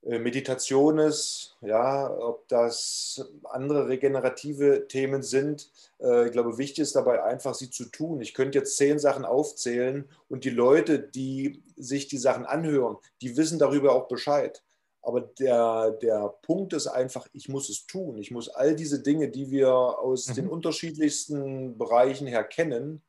äh, 0.06 0.20
Meditation 0.20 1.00
ist, 1.00 1.56
ja, 1.62 2.12
ob 2.12 2.48
das 2.50 3.26
andere 3.44 3.88
regenerative 3.88 4.88
Themen 4.88 5.24
sind. 5.24 5.70
Äh, 6.00 6.28
ich 6.28 6.32
glaube, 6.32 6.58
wichtig 6.58 6.80
ist 6.80 6.96
dabei 6.96 7.24
einfach, 7.24 7.54
sie 7.54 7.70
zu 7.70 7.86
tun. 7.86 8.20
Ich 8.22 8.34
könnte 8.34 8.58
jetzt 8.60 8.76
zehn 8.78 9.00
Sachen 9.00 9.24
aufzählen 9.24 10.10
und 10.30 10.44
die 10.44 10.50
Leute, 10.50 11.00
die 11.00 11.64
sich 11.78 12.08
die 12.08 12.18
Sachen 12.18 12.46
anhören, 12.46 12.98
die 13.22 13.38
wissen 13.38 13.60
darüber 13.60 13.96
auch 13.96 14.08
Bescheid. 14.08 14.64
Aber 15.02 15.22
der, 15.22 15.92
der 15.92 16.34
Punkt 16.44 16.72
ist 16.74 16.88
einfach, 16.88 17.28
ich 17.34 17.50
muss 17.50 17.70
es 17.70 17.86
tun. 17.86 18.18
Ich 18.18 18.32
muss 18.32 18.48
all 18.48 18.76
diese 18.76 19.02
Dinge, 19.02 19.30
die 19.30 19.52
wir 19.52 19.74
aus 19.74 20.28
mhm. 20.30 20.34
den 20.36 20.50
unterschiedlichsten 20.50 21.78
Bereichen 21.78 22.26
her 22.26 22.44
kennen, 22.44 23.02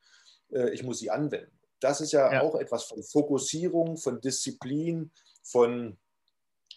ich 0.72 0.82
muss 0.82 0.98
sie 0.98 1.10
anwenden. 1.10 1.50
Das 1.80 2.00
ist 2.00 2.12
ja, 2.12 2.32
ja, 2.32 2.42
auch 2.42 2.54
etwas 2.54 2.84
von 2.84 3.02
Fokussierung, 3.02 3.96
von 3.96 4.20
Disziplin, 4.20 5.10
von 5.42 5.98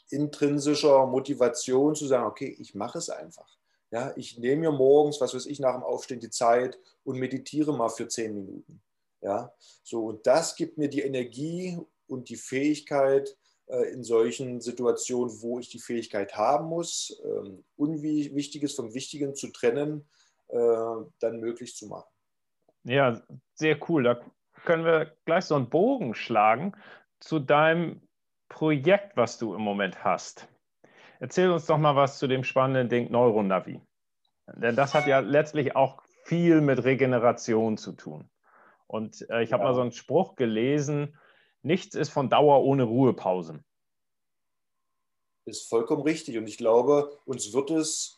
intrinsischer 0.10 1.06
Motivation 1.06 1.96
zu 1.96 2.08
sagen, 2.08 2.26
okay, 2.26 2.56
ich 2.60 2.76
mache 2.76 2.98
es 2.98 3.10
einfach. 3.10 3.58
Ja, 3.92 4.12
ich 4.18 4.38
nehme 4.38 4.62
mir 4.62 4.72
morgens, 4.72 5.22
was 5.22 5.34
weiß 5.34 5.46
ich, 5.46 5.60
nach 5.60 5.76
dem 5.76 5.84
Aufstehen 5.84 6.20
die 6.20 6.30
Zeit 6.30 6.78
und 7.04 7.20
meditiere 7.20 7.76
mal 7.76 7.90
für 7.90 8.08
zehn 8.08 8.34
Minuten. 8.34 8.82
Ja, 9.22 9.54
so 9.84 10.06
und 10.08 10.28
das 10.28 10.56
gibt 10.56 10.78
mir 10.78 10.90
die 10.90 11.02
Energie 11.02 11.78
und 12.08 12.30
die 12.30 12.36
Fähigkeit, 12.36 13.38
äh, 13.68 13.92
in 13.92 14.04
solchen 14.04 14.62
Situationen, 14.62 15.42
wo 15.42 15.60
ich 15.60 15.70
die 15.70 15.80
Fähigkeit 15.80 16.36
haben 16.36 16.68
muss, 16.68 17.22
ähm, 17.24 17.64
Unwichtiges 17.76 18.74
vom 18.74 18.94
Wichtigen 18.94 19.36
zu 19.36 19.48
trennen, 19.50 20.08
äh, 20.48 20.58
dann 21.20 21.40
möglich 21.40 21.76
zu 21.76 21.88
machen. 21.88 22.10
Ja, 22.84 23.22
sehr 23.54 23.78
cool. 23.90 24.04
Da 24.04 24.20
können 24.66 24.86
wir 24.86 25.16
gleich 25.26 25.46
so 25.46 25.56
einen 25.56 25.70
Bogen 25.70 26.14
schlagen 26.14 26.74
zu 27.20 27.40
deinem 27.40 28.02
Projekt, 28.50 29.18
was 29.18 29.38
du 29.38 29.54
im 29.54 29.62
Moment 29.62 30.04
hast. 30.04 30.48
Erzähl 31.20 31.50
uns 31.50 31.66
doch 31.66 31.78
mal 31.78 31.96
was 31.96 32.20
zu 32.20 32.28
dem 32.28 32.44
spannenden 32.44 32.90
Ding 32.90 33.12
Neuronavi. 33.12 33.82
Denn 34.56 34.76
das 34.76 34.94
hat 34.94 35.08
ja 35.08 35.20
letztlich 35.20 35.76
auch 35.76 36.02
viel 36.24 36.62
mit 36.62 36.84
Regeneration 36.84 37.78
zu 37.78 37.94
tun. 37.94 38.30
Und 38.88 39.30
äh, 39.30 39.44
ich 39.44 39.52
habe 39.52 39.64
ja. 39.64 39.70
mal 39.70 39.76
so 39.76 39.82
einen 39.82 39.92
Spruch 39.92 40.36
gelesen, 40.36 41.18
nichts 41.62 41.96
ist 41.96 42.10
von 42.10 42.30
Dauer 42.30 42.64
ohne 42.64 42.84
Ruhepausen. 42.84 43.64
Ist 45.46 45.70
vollkommen 45.70 46.04
richtig. 46.04 46.38
Und 46.38 46.48
ich 46.48 46.58
glaube, 46.58 47.18
uns 47.26 47.54
wird 47.54 47.72
es 47.72 48.17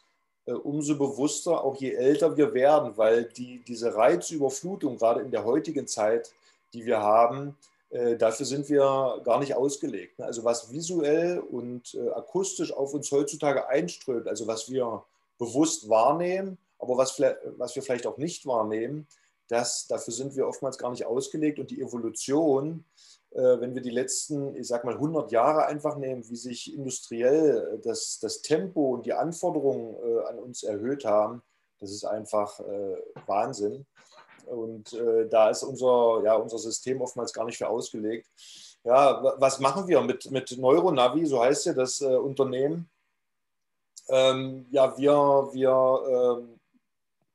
umso 0.53 0.97
bewusster, 0.97 1.63
auch 1.63 1.75
je 1.75 1.93
älter 1.93 2.37
wir 2.37 2.53
werden, 2.53 2.97
weil 2.97 3.25
die, 3.25 3.61
diese 3.67 3.95
Reizüberflutung, 3.95 4.97
gerade 4.97 5.21
in 5.21 5.31
der 5.31 5.45
heutigen 5.45 5.87
Zeit, 5.87 6.31
die 6.73 6.85
wir 6.85 6.99
haben, 6.99 7.55
äh, 7.89 8.15
dafür 8.15 8.45
sind 8.45 8.69
wir 8.69 9.21
gar 9.23 9.39
nicht 9.39 9.55
ausgelegt. 9.55 10.19
Ne? 10.19 10.25
Also 10.25 10.43
was 10.43 10.71
visuell 10.71 11.39
und 11.39 11.95
äh, 11.95 12.09
akustisch 12.11 12.71
auf 12.71 12.93
uns 12.93 13.11
heutzutage 13.11 13.67
einströmt, 13.67 14.27
also 14.27 14.47
was 14.47 14.69
wir 14.69 15.03
bewusst 15.37 15.89
wahrnehmen, 15.89 16.57
aber 16.77 16.97
was, 16.97 17.19
was 17.57 17.75
wir 17.75 17.83
vielleicht 17.83 18.07
auch 18.07 18.17
nicht 18.17 18.45
wahrnehmen, 18.45 19.07
das, 19.47 19.87
dafür 19.87 20.13
sind 20.13 20.35
wir 20.35 20.47
oftmals 20.47 20.77
gar 20.77 20.91
nicht 20.91 21.05
ausgelegt. 21.05 21.59
Und 21.59 21.71
die 21.71 21.81
Evolution, 21.81 22.85
äh, 22.85 23.18
wenn 23.31 23.75
wir 23.75 23.81
die 23.81 23.91
letzten, 23.91 24.55
ich 24.55 24.67
sag 24.67 24.85
mal, 24.85 24.95
100 24.95 25.31
Jahre 25.31 25.67
einfach 25.67 25.97
nehmen, 25.97 26.27
wie 26.29 26.35
sich 26.35 26.73
industriell 26.73 27.79
das, 27.83 28.19
das 28.19 28.41
Tempo 28.41 28.93
und 28.93 29.05
die 29.05 29.13
Anforderungen 29.13 29.95
an 30.27 30.39
uns 30.39 30.63
erhöht 30.63 31.05
haben, 31.05 31.43
das 31.79 31.91
ist 31.91 32.05
einfach 32.05 32.59
Wahnsinn. 33.27 33.85
Und 34.49 34.93
äh, 34.93 35.27
da 35.29 35.49
ist 35.49 35.63
unser, 35.63 36.21
ja, 36.23 36.35
unser 36.35 36.57
System 36.57 37.01
oftmals 37.01 37.33
gar 37.33 37.45
nicht 37.45 37.57
für 37.57 37.69
ausgelegt. 37.69 38.27
Ja, 38.83 39.35
was 39.37 39.59
machen 39.59 39.87
wir 39.87 40.01
mit, 40.01 40.31
mit 40.31 40.57
Neuronavi, 40.57 41.25
so 41.25 41.41
heißt 41.41 41.67
ja 41.67 41.73
das 41.73 42.01
äh, 42.01 42.15
Unternehmen? 42.15 42.89
Ähm, 44.07 44.65
ja, 44.71 44.97
wir, 44.97 45.13
wir 45.53 46.39
ähm, 46.39 46.59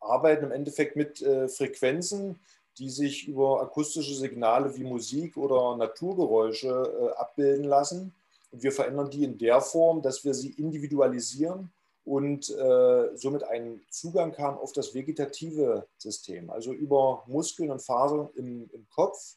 arbeiten 0.01 0.47
im 0.47 0.53
Endeffekt 0.53 0.97
mit 0.97 1.23
äh, 1.23 1.49
Frequenzen, 1.49 2.41
die 2.79 2.91
sich 2.91 3.29
über 3.29 3.61
akustische 3.61 4.15
Signale 4.15 4.77
wie 4.77 4.85
Musik 4.85 5.37
oder 5.37 5.77
Naturgeräusche 5.77 6.69
äh, 6.69 7.19
abbilden 7.19 7.65
lassen. 7.65 8.15
Und 8.51 8.63
wir 8.63 8.73
verändern 8.73 9.11
die 9.11 9.25
in 9.25 9.39
der 9.39 9.61
Form, 9.61 10.03
dass 10.03 10.25
wir 10.25 10.35
sie 10.35 10.51
individualisieren 10.51 11.71
und 12.05 12.51
äh, 12.51 13.17
somit 13.17 13.45
einen 13.45 13.81
Zugang 13.91 14.37
haben 14.37 14.59
auf 14.59 14.73
das 14.73 14.95
vegetative 14.95 15.87
System. 15.97 16.51
Also 16.51 16.73
über 16.73 17.25
Muskeln 17.27 17.71
und 17.71 17.83
Fasern 17.83 18.29
im, 18.35 18.69
im 18.73 18.87
Kopf 18.91 19.37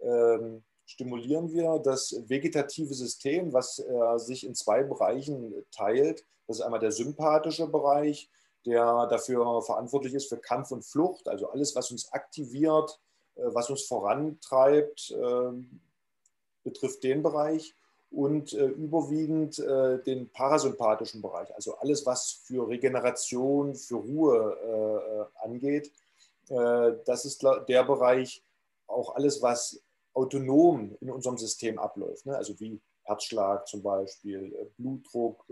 ähm, 0.00 0.62
stimulieren 0.86 1.52
wir 1.52 1.78
das 1.78 2.16
vegetative 2.26 2.94
System, 2.94 3.52
was 3.52 3.78
äh, 3.78 4.18
sich 4.18 4.44
in 4.44 4.54
zwei 4.54 4.82
Bereichen 4.82 5.54
teilt. 5.70 6.24
Das 6.46 6.58
ist 6.58 6.62
einmal 6.62 6.80
der 6.80 6.90
sympathische 6.90 7.68
Bereich, 7.68 8.28
der 8.66 9.06
dafür 9.06 9.62
verantwortlich 9.62 10.14
ist 10.14 10.28
für 10.28 10.38
Kampf 10.38 10.70
und 10.70 10.84
Flucht, 10.84 11.28
also 11.28 11.50
alles, 11.50 11.74
was 11.74 11.90
uns 11.90 12.12
aktiviert, 12.12 13.00
äh, 13.36 13.54
was 13.54 13.70
uns 13.70 13.82
vorantreibt, 13.82 15.14
ähm, 15.16 15.80
betrifft 16.62 17.02
den 17.02 17.22
Bereich 17.22 17.74
und 18.10 18.52
äh, 18.52 18.66
überwiegend 18.66 19.58
äh, 19.58 20.02
den 20.02 20.30
parasympathischen 20.30 21.22
Bereich, 21.22 21.54
also 21.54 21.76
alles, 21.76 22.04
was 22.04 22.32
für 22.44 22.68
Regeneration, 22.68 23.74
für 23.74 23.96
Ruhe 23.96 25.28
angeht. 25.42 25.92
Das 26.48 27.24
ist 27.24 27.46
der 27.68 27.84
Bereich, 27.84 28.42
auch 28.88 29.14
alles, 29.14 29.40
was 29.40 29.80
autonom 30.14 30.96
in 31.00 31.08
unserem 31.08 31.38
System 31.38 31.78
abläuft, 31.78 32.26
ne? 32.26 32.36
also 32.36 32.58
wie 32.58 32.80
Herzschlag 33.04 33.68
zum 33.68 33.82
Beispiel, 33.82 34.52
Blutdruck, 34.76 35.44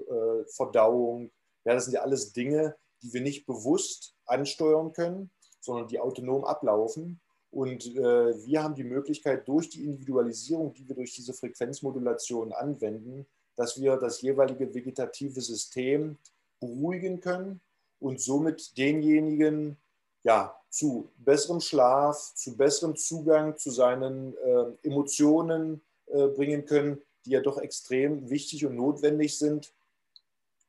Verdauung. 0.49 1.31
Ja, 1.65 1.75
das 1.75 1.85
sind 1.85 1.95
ja 1.95 2.01
alles 2.01 2.33
Dinge, 2.33 2.75
die 3.03 3.13
wir 3.13 3.21
nicht 3.21 3.47
bewusst 3.47 4.15
ansteuern 4.27 4.93
können, 4.93 5.31
sondern 5.61 5.89
die 5.89 6.01
autonom 6.01 6.45
ablaufen. 6.45 7.21
Und 7.51 7.87
äh, 7.97 8.47
wir 8.47 8.63
haben 8.63 8.75
die 8.75 8.85
Möglichkeit, 8.85 9.49
durch 9.49 9.71
die 9.71 9.85
Individualisierung, 9.85 10.75
die 10.75 10.87
wir 10.87 10.95
durch 10.95 11.15
diese 11.15 11.33
Frequenzmodulation 11.33 12.53
anwenden, 12.53 13.27
dass 13.57 13.81
wir 13.81 13.97
das 13.97 14.21
jeweilige 14.21 14.73
vegetative 14.75 15.41
System 15.41 16.19
beruhigen 16.61 17.21
können 17.21 17.61
und 18.01 18.21
somit 18.21 18.77
denjenigen 18.77 19.77
ja, 20.23 20.55
zu 20.69 21.11
besserem 21.17 21.61
Schlaf, 21.61 22.35
zu 22.35 22.57
besserem 22.57 22.97
Zugang 22.97 23.57
zu 23.57 23.71
seinen 23.71 24.37
äh, 24.37 24.87
Emotionen 24.87 25.81
äh, 26.07 26.27
bringen 26.27 26.67
können, 26.67 27.01
die 27.25 27.31
ja 27.31 27.41
doch 27.41 27.59
extrem 27.59 28.29
wichtig 28.31 28.67
und 28.67 28.77
notwendig 28.77 29.39
sind, 29.39 29.73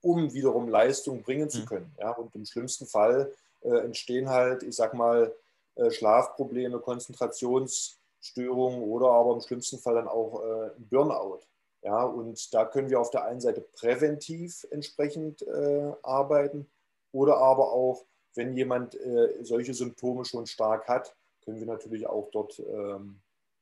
um 0.01 0.33
wiederum 0.33 0.69
Leistung 0.69 1.23
bringen 1.23 1.49
zu 1.49 1.61
mhm. 1.61 1.65
können. 1.65 1.95
Ja, 1.99 2.11
und 2.11 2.35
im 2.35 2.45
schlimmsten 2.45 2.85
Fall 2.85 3.33
äh, 3.61 3.79
entstehen 3.79 4.29
halt, 4.29 4.63
ich 4.63 4.75
sag 4.75 4.93
mal, 4.93 5.33
äh, 5.75 5.91
Schlafprobleme, 5.91 6.79
Konzentrationsstörungen 6.79 8.83
oder 8.83 9.11
aber 9.11 9.33
im 9.33 9.41
schlimmsten 9.41 9.79
Fall 9.79 9.95
dann 9.95 10.07
auch 10.07 10.43
äh, 10.43 10.69
Burnout. 10.77 11.41
Ja, 11.81 12.03
und 12.03 12.53
da 12.53 12.65
können 12.65 12.89
wir 12.89 12.99
auf 12.99 13.09
der 13.09 13.23
einen 13.23 13.39
Seite 13.39 13.61
präventiv 13.61 14.67
entsprechend 14.69 15.41
äh, 15.43 15.93
arbeiten 16.03 16.69
oder 17.13 17.37
aber 17.37 17.71
auch, 17.71 18.05
wenn 18.35 18.53
jemand 18.53 18.95
äh, 18.95 19.43
solche 19.43 19.73
Symptome 19.73 20.25
schon 20.25 20.45
stark 20.45 20.87
hat, 20.87 21.15
können 21.43 21.59
wir 21.59 21.67
natürlich 21.67 22.07
auch 22.07 22.29
dort 22.31 22.59
ähm, 22.59 23.21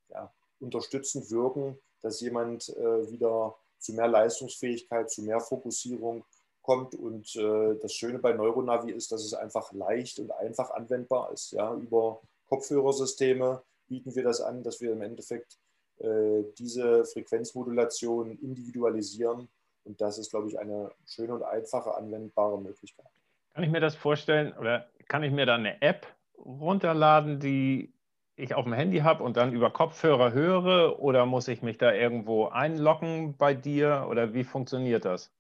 ja, 0.10 0.32
unterstützend 0.60 1.32
wirken, 1.32 1.80
dass 2.02 2.21
jemand 2.21 2.69
äh, 2.69 3.12
wieder 3.12 3.56
zu 3.79 3.93
mehr 3.93 4.07
Leistungsfähigkeit, 4.07 5.09
zu 5.09 5.23
mehr 5.23 5.39
Fokussierung 5.39 6.23
kommt. 6.61 6.95
Und 6.95 7.35
äh, 7.35 7.75
das 7.81 7.93
Schöne 7.93 8.19
bei 8.19 8.33
Neuronavi 8.33 8.91
ist, 8.91 9.11
dass 9.11 9.23
es 9.23 9.33
einfach 9.33 9.71
leicht 9.71 10.19
und 10.19 10.31
einfach 10.31 10.71
anwendbar 10.71 11.31
ist. 11.31 11.51
Ja? 11.51 11.73
Über 11.73 12.21
Kopfhörersysteme 12.47 13.61
bieten 13.87 14.15
wir 14.15 14.23
das 14.23 14.41
an, 14.41 14.63
dass 14.63 14.81
wir 14.81 14.91
im 14.91 15.01
Endeffekt 15.01 15.57
äh, 15.99 16.43
diese 16.57 17.05
Frequenzmodulation 17.05 18.37
individualisieren. 18.39 19.47
Und 19.85 20.01
das 20.01 20.17
ist, 20.17 20.29
glaube 20.29 20.49
ich, 20.49 20.59
eine 20.59 20.91
schöne 21.05 21.33
und 21.33 21.43
einfache 21.43 21.95
anwendbare 21.95 22.61
Möglichkeit. 22.61 23.07
Kann 23.53 23.63
ich 23.63 23.71
mir 23.71 23.79
das 23.79 23.95
vorstellen 23.95 24.53
oder 24.59 24.87
kann 25.07 25.23
ich 25.23 25.31
mir 25.31 25.45
da 25.45 25.55
eine 25.55 25.81
App 25.81 26.05
runterladen, 26.37 27.39
die 27.39 27.93
ich 28.38 28.54
auf 28.54 28.63
dem 28.63 28.73
Handy 28.73 29.00
habe 29.00 29.23
und 29.23 29.36
dann 29.36 29.52
über 29.52 29.71
Kopfhörer 29.71 30.32
höre 30.32 31.00
oder 31.02 31.26
muss 31.26 31.47
ich 31.47 31.62
mich 31.62 31.78
da 31.78 31.91
irgendwo 31.91 32.45
einloggen 32.45 33.36
bei 33.38 33.54
dir 33.54 34.08
oder 34.10 34.34
wie 34.34 34.43
funktioniert 34.43 35.06
das? 35.06 35.32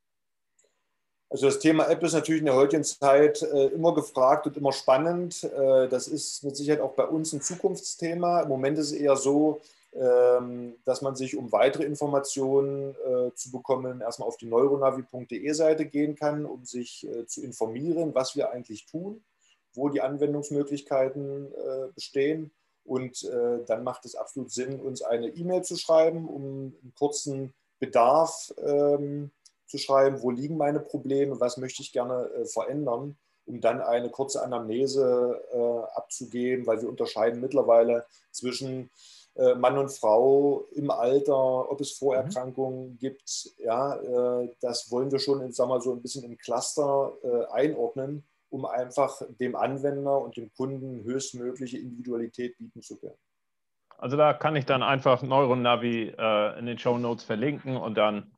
Also 1.29 1.45
das 1.45 1.59
Thema 1.59 1.89
App 1.89 2.01
ist 2.03 2.13
natürlich 2.13 2.39
in 2.39 2.45
der 2.45 2.55
heutigen 2.55 2.83
Zeit 2.83 3.41
äh, 3.41 3.67
immer 3.67 3.93
gefragt 3.93 4.47
und 4.47 4.57
immer 4.57 4.71
spannend. 4.71 5.43
Äh, 5.43 5.87
das 5.89 6.07
ist 6.07 6.43
mit 6.43 6.55
Sicherheit 6.55 6.81
auch 6.81 6.93
bei 6.93 7.05
uns 7.05 7.33
ein 7.33 7.41
Zukunftsthema. 7.41 8.41
Im 8.41 8.49
Moment 8.49 8.77
ist 8.77 8.91
es 8.91 8.97
eher 8.97 9.15
so, 9.17 9.61
ähm, 9.93 10.75
dass 10.85 11.01
man 11.01 11.15
sich, 11.15 11.37
um 11.37 11.51
weitere 11.51 11.83
Informationen 11.83 12.95
äh, 12.95 13.33
zu 13.35 13.51
bekommen, 13.51 14.01
erstmal 14.01 14.27
auf 14.27 14.37
die 14.37 14.45
neuronavi.de 14.45 15.51
Seite 15.51 15.85
gehen 15.85 16.15
kann, 16.15 16.45
um 16.45 16.65
sich 16.65 17.05
äh, 17.07 17.25
zu 17.27 17.43
informieren, 17.43 18.15
was 18.15 18.35
wir 18.35 18.51
eigentlich 18.51 18.85
tun, 18.85 19.23
wo 19.73 19.89
die 19.89 20.01
Anwendungsmöglichkeiten 20.01 21.51
äh, 21.51 21.91
bestehen. 21.93 22.51
Und 22.87 23.23
äh, 23.25 23.65
dann 23.65 23.83
macht 23.83 24.05
es 24.05 24.15
absolut 24.15 24.49
Sinn, 24.49 24.79
uns 24.79 25.01
eine 25.01 25.27
E-Mail 25.27 25.61
zu 25.63 25.75
schreiben, 25.75 26.27
um 26.27 26.43
einen 26.43 26.93
kurzen 26.97 27.53
Bedarf 27.79 28.53
ähm, 28.63 29.31
zu 29.67 29.77
schreiben, 29.77 30.21
wo 30.21 30.31
liegen 30.31 30.57
meine 30.57 30.79
Probleme, 30.79 31.39
was 31.39 31.57
möchte 31.57 31.81
ich 31.81 31.91
gerne 31.91 32.29
äh, 32.29 32.45
verändern, 32.45 33.17
um 33.45 33.59
dann 33.59 33.81
eine 33.81 34.09
kurze 34.09 34.41
Anamnese 34.41 35.41
äh, 35.51 35.97
abzugeben, 35.97 36.65
weil 36.65 36.81
wir 36.81 36.89
unterscheiden 36.89 37.41
mittlerweile 37.41 38.05
zwischen 38.31 38.89
äh, 39.35 39.55
Mann 39.55 39.77
und 39.77 39.91
Frau 39.91 40.65
im 40.71 40.89
Alter, 40.89 41.69
ob 41.69 41.81
es 41.81 41.91
Vorerkrankungen 41.91 42.91
mhm. 42.91 42.97
gibt. 42.97 43.51
Ja, 43.57 43.95
äh, 43.97 44.49
das 44.61 44.89
wollen 44.89 45.11
wir 45.11 45.19
schon, 45.19 45.51
sagen 45.51 45.69
wir 45.69 45.81
so 45.81 45.91
ein 45.91 46.01
bisschen 46.01 46.23
im 46.23 46.37
Cluster 46.37 47.13
äh, 47.21 47.45
einordnen 47.51 48.25
um 48.49 48.65
einfach 48.65 49.21
dem 49.39 49.55
Anwender 49.55 50.21
und 50.21 50.37
dem 50.37 50.51
Kunden 50.53 51.03
höchstmögliche 51.03 51.77
Individualität 51.77 52.57
bieten 52.57 52.81
zu 52.81 52.97
können. 52.97 53.17
Also 53.97 54.15
da 54.15 54.33
kann 54.33 54.55
ich 54.55 54.65
dann 54.65 54.83
einfach 54.83 55.23
Neuronavi 55.23 56.13
äh, 56.17 56.59
in 56.59 56.67
den 56.67 56.77
Show 56.77 56.97
Notes 56.97 57.23
verlinken 57.23 57.77
und 57.77 57.95
dann. 57.95 58.31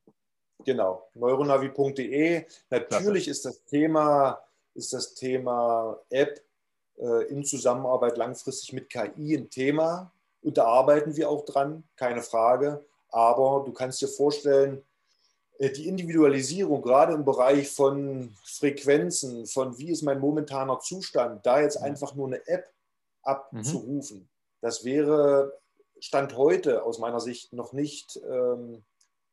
Genau, 0.65 1.09
neuronavi.de. 1.15 2.45
Natürlich 2.69 3.27
ist 3.27 3.45
das 3.45 3.63
Thema, 3.65 4.39
ist 4.73 4.93
das 4.93 5.15
Thema 5.15 5.97
App 6.09 6.41
äh, 6.97 7.25
in 7.29 7.43
Zusammenarbeit 7.43 8.17
langfristig 8.17 8.73
mit 8.73 8.89
KI 8.89 9.35
ein 9.35 9.49
Thema. 9.49 10.11
Und 10.41 10.57
da 10.57 10.65
arbeiten 10.65 11.15
wir 11.17 11.29
auch 11.29 11.43
dran, 11.45 11.83
keine 11.95 12.21
Frage. 12.21 12.85
Aber 13.11 13.63
du 13.65 13.73
kannst 13.73 14.01
dir 14.01 14.07
vorstellen, 14.07 14.81
die 15.59 15.87
Individualisierung, 15.87 16.81
gerade 16.81 17.13
im 17.13 17.25
Bereich 17.25 17.69
von 17.69 18.33
Frequenzen, 18.45 19.45
von 19.45 19.77
wie 19.77 19.91
ist 19.91 20.03
mein 20.03 20.19
momentaner 20.19 20.79
Zustand, 20.79 21.45
da 21.45 21.59
jetzt 21.59 21.75
einfach 21.75 22.15
nur 22.15 22.27
eine 22.27 22.47
App 22.47 22.71
abzurufen, 23.23 24.19
mhm. 24.19 24.29
das 24.61 24.85
wäre 24.85 25.59
Stand 25.99 26.37
heute 26.37 26.83
aus 26.83 26.97
meiner 26.99 27.19
Sicht 27.19 27.51
noch 27.51 27.73
nicht, 27.73 28.17
ähm, 28.29 28.85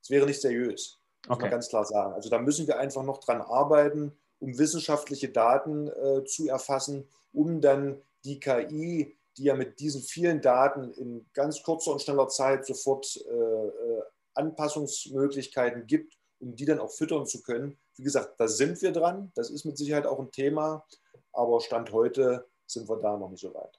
es 0.02 0.10
wäre 0.10 0.26
nicht 0.26 0.40
seriös, 0.40 0.98
muss 1.28 1.36
okay. 1.36 1.42
man 1.42 1.50
ganz 1.52 1.68
klar 1.68 1.84
sagen. 1.84 2.14
Also 2.14 2.28
da 2.28 2.40
müssen 2.40 2.66
wir 2.66 2.80
einfach 2.80 3.04
noch 3.04 3.18
dran 3.20 3.40
arbeiten, 3.40 4.18
um 4.40 4.58
wissenschaftliche 4.58 5.28
Daten 5.28 5.86
äh, 5.86 6.24
zu 6.24 6.48
erfassen, 6.48 7.08
um 7.32 7.60
dann 7.60 8.02
die 8.24 8.40
KI, 8.40 9.16
die 9.36 9.44
ja 9.44 9.54
mit 9.54 9.78
diesen 9.78 10.02
vielen 10.02 10.40
Daten 10.40 10.92
in 10.94 11.24
ganz 11.34 11.62
kurzer 11.62 11.92
und 11.92 12.02
schneller 12.02 12.28
Zeit 12.28 12.66
sofort 12.66 13.16
äh, 13.30 13.66
äh 13.66 14.02
Anpassungsmöglichkeiten 14.36 15.86
gibt, 15.86 16.16
um 16.40 16.54
die 16.54 16.64
dann 16.64 16.78
auch 16.78 16.90
füttern 16.90 17.26
zu 17.26 17.42
können. 17.42 17.78
Wie 17.96 18.02
gesagt, 18.02 18.38
da 18.38 18.48
sind 18.48 18.80
wir 18.82 18.92
dran. 18.92 19.32
Das 19.34 19.50
ist 19.50 19.64
mit 19.64 19.78
Sicherheit 19.78 20.06
auch 20.06 20.18
ein 20.18 20.30
Thema. 20.30 20.84
Aber 21.32 21.60
Stand 21.60 21.92
heute 21.92 22.46
sind 22.66 22.88
wir 22.88 22.96
da 22.96 23.16
noch 23.16 23.30
nicht 23.30 23.40
so 23.40 23.54
weit. 23.54 23.78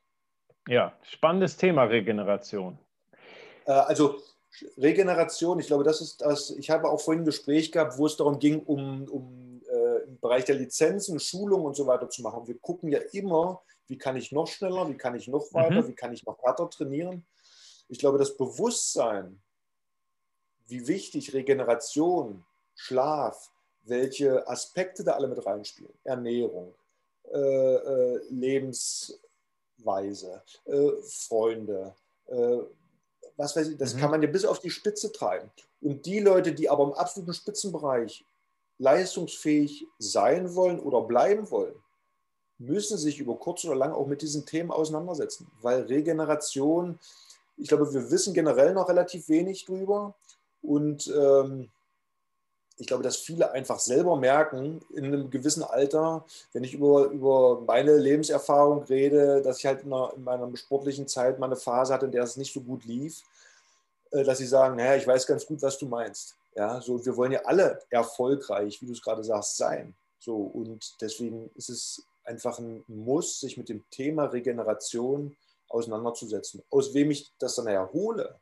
Ja, 0.68 0.98
spannendes 1.04 1.58
Thema 1.58 1.84
Regeneration. 1.84 2.78
Äh, 3.66 3.72
also 3.72 4.20
Regeneration, 4.78 5.60
ich 5.60 5.68
glaube, 5.68 5.84
das 5.84 6.02
ist 6.02 6.22
das. 6.22 6.52
Ich 6.52 6.70
habe 6.70 6.90
auch 6.90 7.00
vorhin 7.00 7.22
ein 7.22 7.26
Gespräch 7.26 7.72
gehabt, 7.72 7.98
wo 7.98 8.06
es 8.06 8.18
darum 8.18 8.40
ging, 8.40 8.62
um, 8.64 9.08
um 9.10 9.62
äh, 9.70 10.04
im 10.04 10.20
Bereich 10.20 10.46
der 10.46 10.56
Lizenzen, 10.56 11.20
Schulung 11.20 11.64
und 11.64 11.76
so 11.76 11.86
weiter 11.88 12.10
zu 12.10 12.22
machen. 12.22 12.48
Wir 12.48 12.58
gucken 12.60 12.90
ja 12.90 13.00
immer, 13.12 13.62
wie 13.88 13.98
kann 13.98 14.18
ich 14.18 14.32
noch 14.32 14.48
schneller, 14.48 14.90
wie 14.90 14.98
kann 14.98 15.16
ich 15.16 15.28
noch 15.28 15.54
weiter, 15.54 15.84
mhm. 15.84 15.88
wie 15.90 15.96
kann 15.96 16.14
ich 16.14 16.26
noch 16.26 16.42
härter 16.44 16.70
trainieren. 16.70 17.26
Ich 17.88 18.00
glaube, 18.00 18.18
das 18.18 18.36
Bewusstsein, 18.36 19.42
wie 20.68 20.88
wichtig 20.88 21.34
Regeneration, 21.34 22.46
Schlaf, 22.76 23.52
welche 23.84 24.48
Aspekte 24.48 25.04
da 25.04 25.14
alle 25.14 25.28
mit 25.28 25.46
reinspielen. 25.46 25.94
Ernährung, 26.04 26.74
äh, 27.32 27.38
äh, 27.40 28.22
Lebensweise, 28.30 29.20
äh, 30.66 30.92
Freunde, 31.04 31.96
äh, 32.28 32.60
was 33.36 33.56
weiß 33.56 33.70
ich, 33.70 33.78
das 33.78 33.94
mhm. 33.94 34.00
kann 34.00 34.12
man 34.12 34.22
ja 34.22 34.28
bis 34.28 34.46
auf 34.46 34.60
die 34.60 34.70
Spitze 34.70 35.12
treiben. 35.12 35.50
Und 35.82 36.06
die 36.06 36.20
Leute, 36.20 36.54
die 36.54 36.70
aber 36.70 36.84
im 36.84 36.94
absoluten 36.94 37.34
Spitzenbereich 37.34 38.26
leistungsfähig 38.80 39.88
sein 40.00 40.56
wollen 40.56 40.80
oder 40.80 41.02
bleiben 41.02 41.50
wollen, 41.52 41.76
müssen 42.60 42.98
sich 42.98 43.20
über 43.20 43.36
kurz 43.36 43.64
oder 43.66 43.76
lang 43.76 43.92
auch 43.94 44.08
mit 44.08 44.22
diesen 44.22 44.46
Themen 44.46 44.72
auseinandersetzen, 44.72 45.52
weil 45.62 45.84
Regeneration, 45.84 47.00
ich 47.56 47.68
glaube, 47.68 47.94
wir 47.94 48.10
wissen 48.10 48.34
generell 48.34 48.74
noch 48.74 48.90
relativ 48.90 49.30
wenig 49.30 49.66
drüber. 49.66 50.16
Und 50.62 51.08
ähm, 51.08 51.70
ich 52.78 52.88
glaube, 52.88 53.04
dass 53.04 53.18
viele 53.18 53.52
einfach 53.52 53.80
selber 53.80 54.16
merken, 54.18 54.82
in 54.94 55.06
einem 55.06 55.30
gewissen 55.32 55.64
Alter, 55.64 56.26
wenn 56.54 56.64
ich 56.64 56.74
über, 56.74 57.06
über 57.06 57.62
meine 57.62 57.98
Lebenserfahrung 57.98 58.84
rede, 58.84 59.42
dass 59.42 59.60
ich 59.60 59.66
halt 59.66 59.84
in, 59.84 59.92
einer, 59.92 60.14
in 60.16 60.24
meiner 60.24 60.56
sportlichen 60.56 61.08
Zeit 61.08 61.40
mal 61.40 61.48
eine 61.48 61.56
Phase 61.56 61.94
hatte, 61.94 62.06
in 62.06 62.12
der 62.12 62.24
es 62.24 62.38
nicht 62.38 62.54
so 62.54 62.62
gut 62.62 62.86
lief, 62.86 63.24
äh, 64.12 64.24
dass 64.24 64.38
sie 64.38 64.46
sagen, 64.46 64.76
naja, 64.76 64.96
ich 64.96 65.08
weiß 65.08 65.26
ganz 65.26 65.46
gut, 65.46 65.62
was 65.62 65.78
du 65.78 65.88
meinst. 65.88 66.36
Ja, 66.56 66.82
so, 66.82 67.04
wir 67.06 67.16
wollen 67.18 67.32
ja 67.32 67.42
alle 67.46 67.80
erfolgreich, 67.90 68.82
wie 68.82 68.88
du 68.88 68.94
es 68.94 69.02
gerade 69.02 69.24
sagst, 69.24 69.58
sein. 69.58 69.96
So, 70.20 70.36
und 70.38 71.02
deswegen 71.02 71.50
ist 71.56 71.70
es 71.70 72.04
einfach 72.24 72.60
ein 72.60 72.84
Muss, 72.88 73.40
sich 73.40 73.58
mit 73.58 73.70
dem 73.70 73.84
Thema 73.90 74.26
Regeneration 74.26 75.36
auseinanderzusetzen. 75.70 76.64
Aus 76.70 76.94
wem 76.94 77.12
ich 77.12 77.32
das 77.40 77.56
dann 77.56 77.68
erhole, 77.68 78.40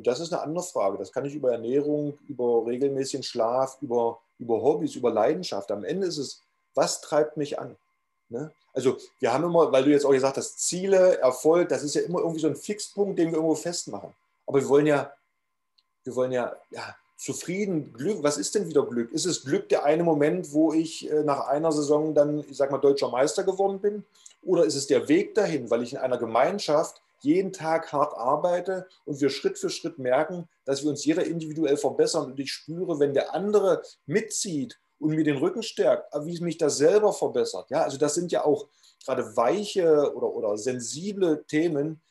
das 0.00 0.20
ist 0.20 0.32
eine 0.32 0.42
andere 0.42 0.64
Frage. 0.64 0.98
Das 0.98 1.12
kann 1.12 1.24
ich 1.24 1.34
über 1.34 1.52
Ernährung, 1.52 2.18
über 2.28 2.66
regelmäßigen 2.66 3.22
Schlaf, 3.22 3.78
über, 3.80 4.18
über 4.38 4.62
Hobbys, 4.62 4.94
über 4.94 5.10
Leidenschaft. 5.10 5.70
Am 5.70 5.84
Ende 5.84 6.06
ist 6.06 6.18
es, 6.18 6.40
was 6.74 7.00
treibt 7.00 7.36
mich 7.36 7.58
an? 7.58 7.76
Ne? 8.28 8.50
Also 8.72 8.98
wir 9.20 9.32
haben 9.32 9.44
immer, 9.44 9.70
weil 9.70 9.84
du 9.84 9.90
jetzt 9.90 10.04
auch 10.04 10.10
gesagt 10.10 10.36
hast, 10.36 10.58
Ziele, 10.58 11.18
Erfolg, 11.18 11.68
das 11.68 11.82
ist 11.82 11.94
ja 11.94 12.02
immer 12.02 12.18
irgendwie 12.20 12.40
so 12.40 12.48
ein 12.48 12.56
Fixpunkt, 12.56 13.18
den 13.18 13.28
wir 13.28 13.36
irgendwo 13.36 13.54
festmachen. 13.54 14.12
Aber 14.46 14.60
wir 14.60 14.68
wollen 14.68 14.86
ja, 14.86 15.12
wir 16.02 16.14
wollen 16.16 16.32
ja, 16.32 16.54
ja 16.70 16.96
zufrieden, 17.16 17.92
Glück. 17.92 18.22
Was 18.22 18.36
ist 18.36 18.54
denn 18.54 18.68
wieder 18.68 18.84
Glück? 18.84 19.12
Ist 19.12 19.26
es 19.26 19.44
Glück 19.44 19.68
der 19.68 19.84
eine 19.84 20.02
Moment, 20.02 20.52
wo 20.52 20.72
ich 20.72 21.10
äh, 21.10 21.22
nach 21.22 21.46
einer 21.46 21.72
Saison 21.72 22.14
dann, 22.14 22.40
ich 22.40 22.56
sag 22.56 22.70
mal, 22.70 22.78
deutscher 22.78 23.08
Meister 23.08 23.44
geworden 23.44 23.78
bin? 23.78 24.04
Oder 24.42 24.64
ist 24.64 24.74
es 24.74 24.86
der 24.86 25.08
Weg 25.08 25.34
dahin, 25.34 25.70
weil 25.70 25.82
ich 25.82 25.92
in 25.92 25.98
einer 25.98 26.18
Gemeinschaft 26.18 27.00
jeden 27.20 27.52
Tag 27.52 27.92
hart 27.92 28.14
arbeite 28.16 28.86
und 29.04 29.20
wir 29.20 29.30
Schritt 29.30 29.58
für 29.58 29.70
Schritt 29.70 29.98
merken, 29.98 30.48
dass 30.64 30.82
wir 30.82 30.90
uns 30.90 31.04
jeder 31.04 31.24
individuell 31.24 31.76
verbessern. 31.76 32.32
Und 32.32 32.40
ich 32.40 32.52
spüre, 32.52 32.98
wenn 33.00 33.14
der 33.14 33.34
andere 33.34 33.82
mitzieht 34.06 34.78
und 34.98 35.10
mir 35.10 35.24
den 35.24 35.38
Rücken 35.38 35.62
stärkt, 35.62 36.12
wie 36.24 36.40
mich 36.40 36.58
das 36.58 36.76
selber 36.76 37.12
verbessert. 37.12 37.70
Ja, 37.70 37.82
also 37.82 37.98
das 37.98 38.14
sind 38.14 38.32
ja 38.32 38.44
auch 38.44 38.68
gerade 39.04 39.36
weiche 39.36 40.14
oder, 40.14 40.34
oder 40.34 40.56
sensible 40.56 41.44
Themen, 41.46 42.02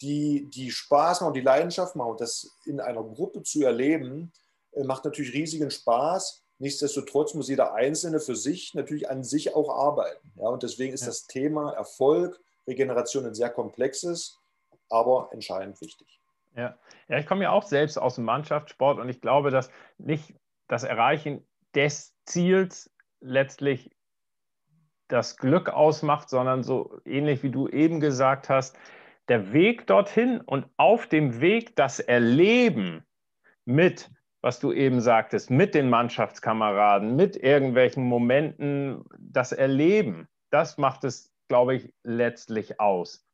die, 0.00 0.50
die 0.50 0.70
Spaß 0.70 1.20
machen, 1.20 1.34
die 1.34 1.40
Leidenschaft 1.40 1.96
machen. 1.96 2.12
Und 2.12 2.20
das 2.20 2.50
in 2.66 2.80
einer 2.80 3.02
Gruppe 3.02 3.42
zu 3.42 3.62
erleben, 3.62 4.32
äh, 4.72 4.84
macht 4.84 5.04
natürlich 5.04 5.32
riesigen 5.32 5.70
Spaß. 5.70 6.42
Nichtsdestotrotz 6.58 7.34
muss 7.34 7.48
jeder 7.48 7.74
Einzelne 7.74 8.20
für 8.20 8.36
sich 8.36 8.74
natürlich 8.74 9.08
an 9.10 9.24
sich 9.24 9.54
auch 9.54 9.70
arbeiten. 9.70 10.32
Ja, 10.36 10.48
und 10.48 10.62
deswegen 10.62 10.92
ist 10.92 11.02
ja. 11.02 11.08
das 11.08 11.26
Thema 11.26 11.72
Erfolg, 11.72 12.40
Regeneration 12.66 13.26
ein 13.26 13.34
sehr 13.34 13.50
komplexes 13.50 14.38
aber 14.92 15.30
entscheidend 15.32 15.80
wichtig. 15.80 16.20
Ja. 16.54 16.76
ja, 17.08 17.18
ich 17.18 17.26
komme 17.26 17.44
ja 17.44 17.50
auch 17.50 17.62
selbst 17.62 17.96
aus 17.96 18.16
dem 18.16 18.24
Mannschaftssport 18.24 18.98
und 18.98 19.08
ich 19.08 19.20
glaube, 19.20 19.50
dass 19.50 19.70
nicht 19.96 20.34
das 20.68 20.84
Erreichen 20.84 21.46
des 21.74 22.14
Ziels 22.26 22.94
letztlich 23.20 23.90
das 25.08 25.36
Glück 25.36 25.70
ausmacht, 25.70 26.28
sondern 26.28 26.62
so 26.62 27.00
ähnlich 27.04 27.42
wie 27.42 27.50
du 27.50 27.68
eben 27.68 28.00
gesagt 28.00 28.48
hast, 28.48 28.78
der 29.28 29.52
Weg 29.52 29.86
dorthin 29.86 30.40
und 30.40 30.66
auf 30.76 31.06
dem 31.06 31.40
Weg 31.40 31.76
das 31.76 32.00
Erleben 32.00 33.04
mit, 33.64 34.10
was 34.40 34.58
du 34.58 34.72
eben 34.72 35.00
sagtest, 35.00 35.50
mit 35.50 35.74
den 35.74 35.88
Mannschaftskameraden, 35.88 37.14
mit 37.16 37.36
irgendwelchen 37.36 38.04
Momenten, 38.04 39.04
das 39.18 39.52
Erleben, 39.52 40.28
das 40.50 40.78
macht 40.78 41.04
es, 41.04 41.32
glaube 41.48 41.76
ich, 41.76 41.94
letztlich 42.02 42.80
aus. 42.80 43.24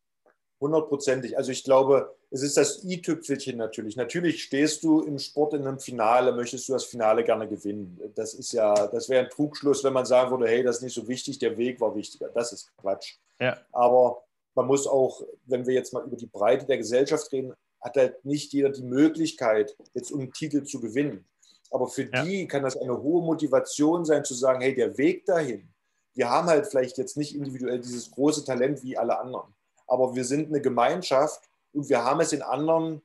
Hundertprozentig. 0.60 1.36
Also 1.36 1.52
ich 1.52 1.62
glaube, 1.62 2.14
es 2.30 2.42
ist 2.42 2.56
das 2.56 2.84
i-Tüpfelchen 2.84 3.56
natürlich. 3.56 3.96
Natürlich 3.96 4.42
stehst 4.42 4.82
du 4.82 5.02
im 5.02 5.18
Sport 5.18 5.54
in 5.54 5.66
einem 5.66 5.78
Finale, 5.78 6.32
möchtest 6.32 6.68
du 6.68 6.72
das 6.72 6.84
Finale 6.84 7.22
gerne 7.22 7.48
gewinnen. 7.48 8.00
Das 8.16 8.34
ist 8.34 8.52
ja, 8.52 8.88
das 8.88 9.08
wäre 9.08 9.24
ein 9.24 9.30
Trugschluss, 9.30 9.84
wenn 9.84 9.92
man 9.92 10.04
sagen 10.04 10.30
würde, 10.32 10.48
hey, 10.48 10.64
das 10.64 10.76
ist 10.76 10.82
nicht 10.82 10.94
so 10.94 11.06
wichtig, 11.06 11.38
der 11.38 11.56
Weg 11.56 11.80
war 11.80 11.94
wichtiger. 11.94 12.28
Das 12.34 12.52
ist 12.52 12.76
Quatsch. 12.76 13.14
Ja. 13.40 13.56
Aber 13.72 14.24
man 14.54 14.66
muss 14.66 14.88
auch, 14.88 15.22
wenn 15.46 15.64
wir 15.66 15.74
jetzt 15.74 15.92
mal 15.92 16.04
über 16.04 16.16
die 16.16 16.26
Breite 16.26 16.66
der 16.66 16.78
Gesellschaft 16.78 17.30
reden, 17.32 17.54
hat 17.80 17.96
halt 17.96 18.24
nicht 18.24 18.52
jeder 18.52 18.70
die 18.70 18.82
Möglichkeit, 18.82 19.76
jetzt 19.94 20.10
um 20.10 20.20
einen 20.20 20.32
Titel 20.32 20.64
zu 20.64 20.80
gewinnen. 20.80 21.24
Aber 21.70 21.86
für 21.86 22.10
ja. 22.12 22.24
die 22.24 22.48
kann 22.48 22.64
das 22.64 22.76
eine 22.76 23.00
hohe 23.00 23.24
Motivation 23.24 24.04
sein, 24.04 24.24
zu 24.24 24.34
sagen, 24.34 24.60
hey, 24.60 24.74
der 24.74 24.98
Weg 24.98 25.24
dahin, 25.24 25.68
wir 26.14 26.28
haben 26.28 26.48
halt 26.48 26.66
vielleicht 26.66 26.98
jetzt 26.98 27.16
nicht 27.16 27.36
individuell 27.36 27.78
dieses 27.78 28.10
große 28.10 28.44
Talent 28.44 28.82
wie 28.82 28.98
alle 28.98 29.20
anderen 29.20 29.54
aber 29.88 30.14
wir 30.14 30.24
sind 30.24 30.48
eine 30.48 30.60
Gemeinschaft 30.60 31.48
und 31.72 31.88
wir 31.88 32.04
haben 32.04 32.20
es 32.20 32.32
in 32.32 32.42
anderen, 32.42 33.02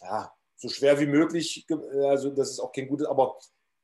ja, 0.00 0.32
so 0.56 0.68
schwer 0.68 0.98
wie 0.98 1.06
möglich, 1.06 1.66
also 2.08 2.30
das 2.30 2.50
ist 2.50 2.60
auch 2.60 2.72
kein 2.72 2.88
gutes, 2.88 3.06
aber 3.06 3.38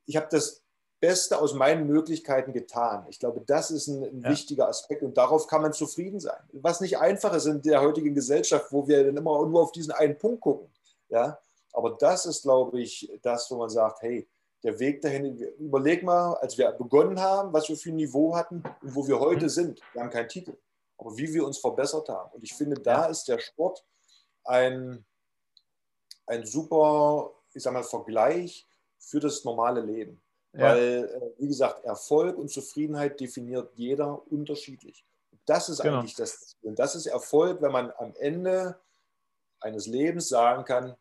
ich 0.07 0.17
habe 0.17 0.27
das 0.31 0.63
Beste 1.01 1.39
aus 1.39 1.55
meinen 1.55 1.87
Möglichkeiten 1.87 2.53
getan. 2.53 3.07
Ich 3.11 3.19
glaube, 3.19 3.43
das 3.47 3.71
ist 3.71 3.89
ein, 3.89 4.05
ein 4.05 4.21
ja. 4.23 4.31
wichtiger 4.31 4.69
Aspekt 4.69 5.03
und 5.03 5.17
darauf 5.17 5.47
kann 5.47 5.63
man 5.63 5.73
zufrieden 5.73 6.19
sein. 6.19 6.39
Was 6.53 6.81
nicht 6.81 6.99
einfach 6.99 7.35
ist 7.35 7.47
in 7.47 7.61
der 7.63 7.83
heutigen 7.83 8.15
Gesellschaft, 8.15 8.73
wo 8.73 8.89
wir 8.89 9.05
dann 9.05 9.17
immer 9.17 9.47
nur 9.47 9.63
auf 9.63 9.73
diesen 9.73 9.93
einen 9.93 10.17
Punkt 10.17 10.41
gucken. 10.41 10.73
Ja? 11.11 11.39
Aber 11.73 11.91
das 12.01 12.25
ist, 12.27 12.43
glaube 12.43 12.81
ich, 12.81 13.13
das, 13.23 13.51
wo 13.51 13.57
man 13.57 13.69
sagt, 13.69 14.03
hey, 14.03 14.27
der 14.63 14.79
Weg 14.79 15.03
dahin, 15.03 15.37
überleg 15.59 16.03
mal, 16.03 16.35
als 16.35 16.57
wir 16.57 16.73
begonnen 16.73 17.21
haben, 17.21 17.53
was 17.53 17.69
wir 17.69 17.77
für 17.77 17.91
ein 17.91 17.97
Niveau 17.97 18.35
hatten 18.35 18.63
und 18.81 18.95
wo 18.95 19.07
wir 19.07 19.21
heute 19.21 19.45
mhm. 19.45 19.51
sind. 19.51 19.81
Wir 19.93 20.03
haben 20.03 20.11
keinen 20.11 20.29
Titel 20.29 20.57
aber 20.99 21.17
wie 21.17 21.33
wir 21.33 21.45
uns 21.45 21.59
verbessert 21.59 22.09
haben. 22.09 22.31
Und 22.33 22.43
ich 22.43 22.55
finde, 22.55 22.77
da 22.81 23.07
ist 23.07 23.25
der 23.25 23.39
Sport 23.39 23.85
ein, 24.45 25.05
ein 26.27 26.47
super, 26.47 27.33
ich 27.53 27.63
sag 27.63 27.73
mal, 27.73 27.83
Vergleich 27.83 28.67
für 28.99 29.21
das 29.21 29.45
normale 29.45 29.81
Leben. 29.81 30.23
Ja. 30.53 30.61
Weil, 30.61 31.05
äh, 31.05 31.41
wie 31.41 31.49
gesagt, 31.49 31.85
Erfolg 31.85 32.39
und 32.39 32.49
Zufriedenheit 32.49 33.19
definiert 33.19 33.73
jeder 33.75 34.31
unterschiedlich. 34.31 35.05
Das 35.47 35.69
ist 35.69 35.83
genau. 35.83 35.99
eigentlich 35.99 36.15
das 36.15 36.57
Und 36.63 36.79
das 36.79 36.95
ist 36.95 37.07
Erfolg, 37.07 37.61
wenn 37.61 37.73
man 37.73 37.93
am 37.99 38.15
Ende 38.17 38.81
eines 39.61 39.87
Lebens 39.87 40.29
sagen 40.29 40.65
kann, 40.65 40.97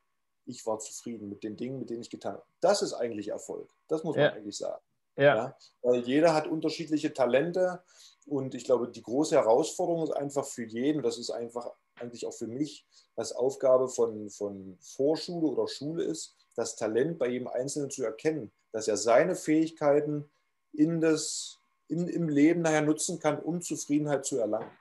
ich 0.45 0.65
war 0.65 0.79
zufrieden 0.79 1.29
mit 1.29 1.43
den 1.43 1.55
Dingen, 1.55 1.79
mit 1.79 1.89
denen 1.89 2.01
ich 2.01 2.09
getan 2.09 2.33
habe. 2.33 2.45
Das 2.59 2.81
ist 2.81 2.93
eigentlich 2.93 3.29
Erfolg. 3.29 3.69
Das 3.87 4.03
muss 4.03 4.15
man 4.15 4.25
ja. 4.25 4.31
eigentlich 4.33 4.57
sagen. 4.57 4.83
Ja. 5.15 5.35
ja. 5.35 5.57
Weil 5.81 6.01
jeder 6.01 6.33
hat 6.33 6.47
unterschiedliche 6.47 7.13
Talente 7.13 7.83
und 8.27 8.55
ich 8.55 8.65
glaube, 8.65 8.89
die 8.89 9.01
große 9.01 9.35
Herausforderung 9.35 10.03
ist 10.03 10.11
einfach 10.11 10.45
für 10.45 10.65
jeden, 10.65 11.01
das 11.01 11.17
ist 11.17 11.29
einfach 11.29 11.69
eigentlich 11.95 12.25
auch 12.25 12.33
für 12.33 12.47
mich, 12.47 12.85
was 13.15 13.31
Aufgabe 13.33 13.89
von, 13.89 14.29
von 14.29 14.77
Vorschule 14.79 15.47
oder 15.47 15.67
Schule 15.67 16.03
ist, 16.03 16.35
das 16.55 16.75
Talent 16.75 17.19
bei 17.19 17.27
jedem 17.27 17.47
Einzelnen 17.47 17.89
zu 17.89 18.03
erkennen, 18.03 18.51
dass 18.71 18.87
er 18.87 18.97
seine 18.97 19.35
Fähigkeiten 19.35 20.29
in 20.71 21.01
das, 21.01 21.59
in, 21.87 22.07
im 22.07 22.29
Leben 22.29 22.61
nachher 22.61 22.81
nutzen 22.81 23.19
kann, 23.19 23.39
um 23.39 23.61
Zufriedenheit 23.61 24.25
zu 24.25 24.39
erlangen. 24.39 24.71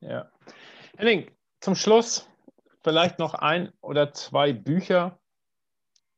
Ja. 0.00 0.30
Henning, 0.96 1.30
zum 1.60 1.74
Schluss 1.74 2.28
vielleicht 2.82 3.18
noch 3.18 3.34
ein 3.34 3.72
oder 3.80 4.12
zwei 4.12 4.52
Bücher, 4.52 5.18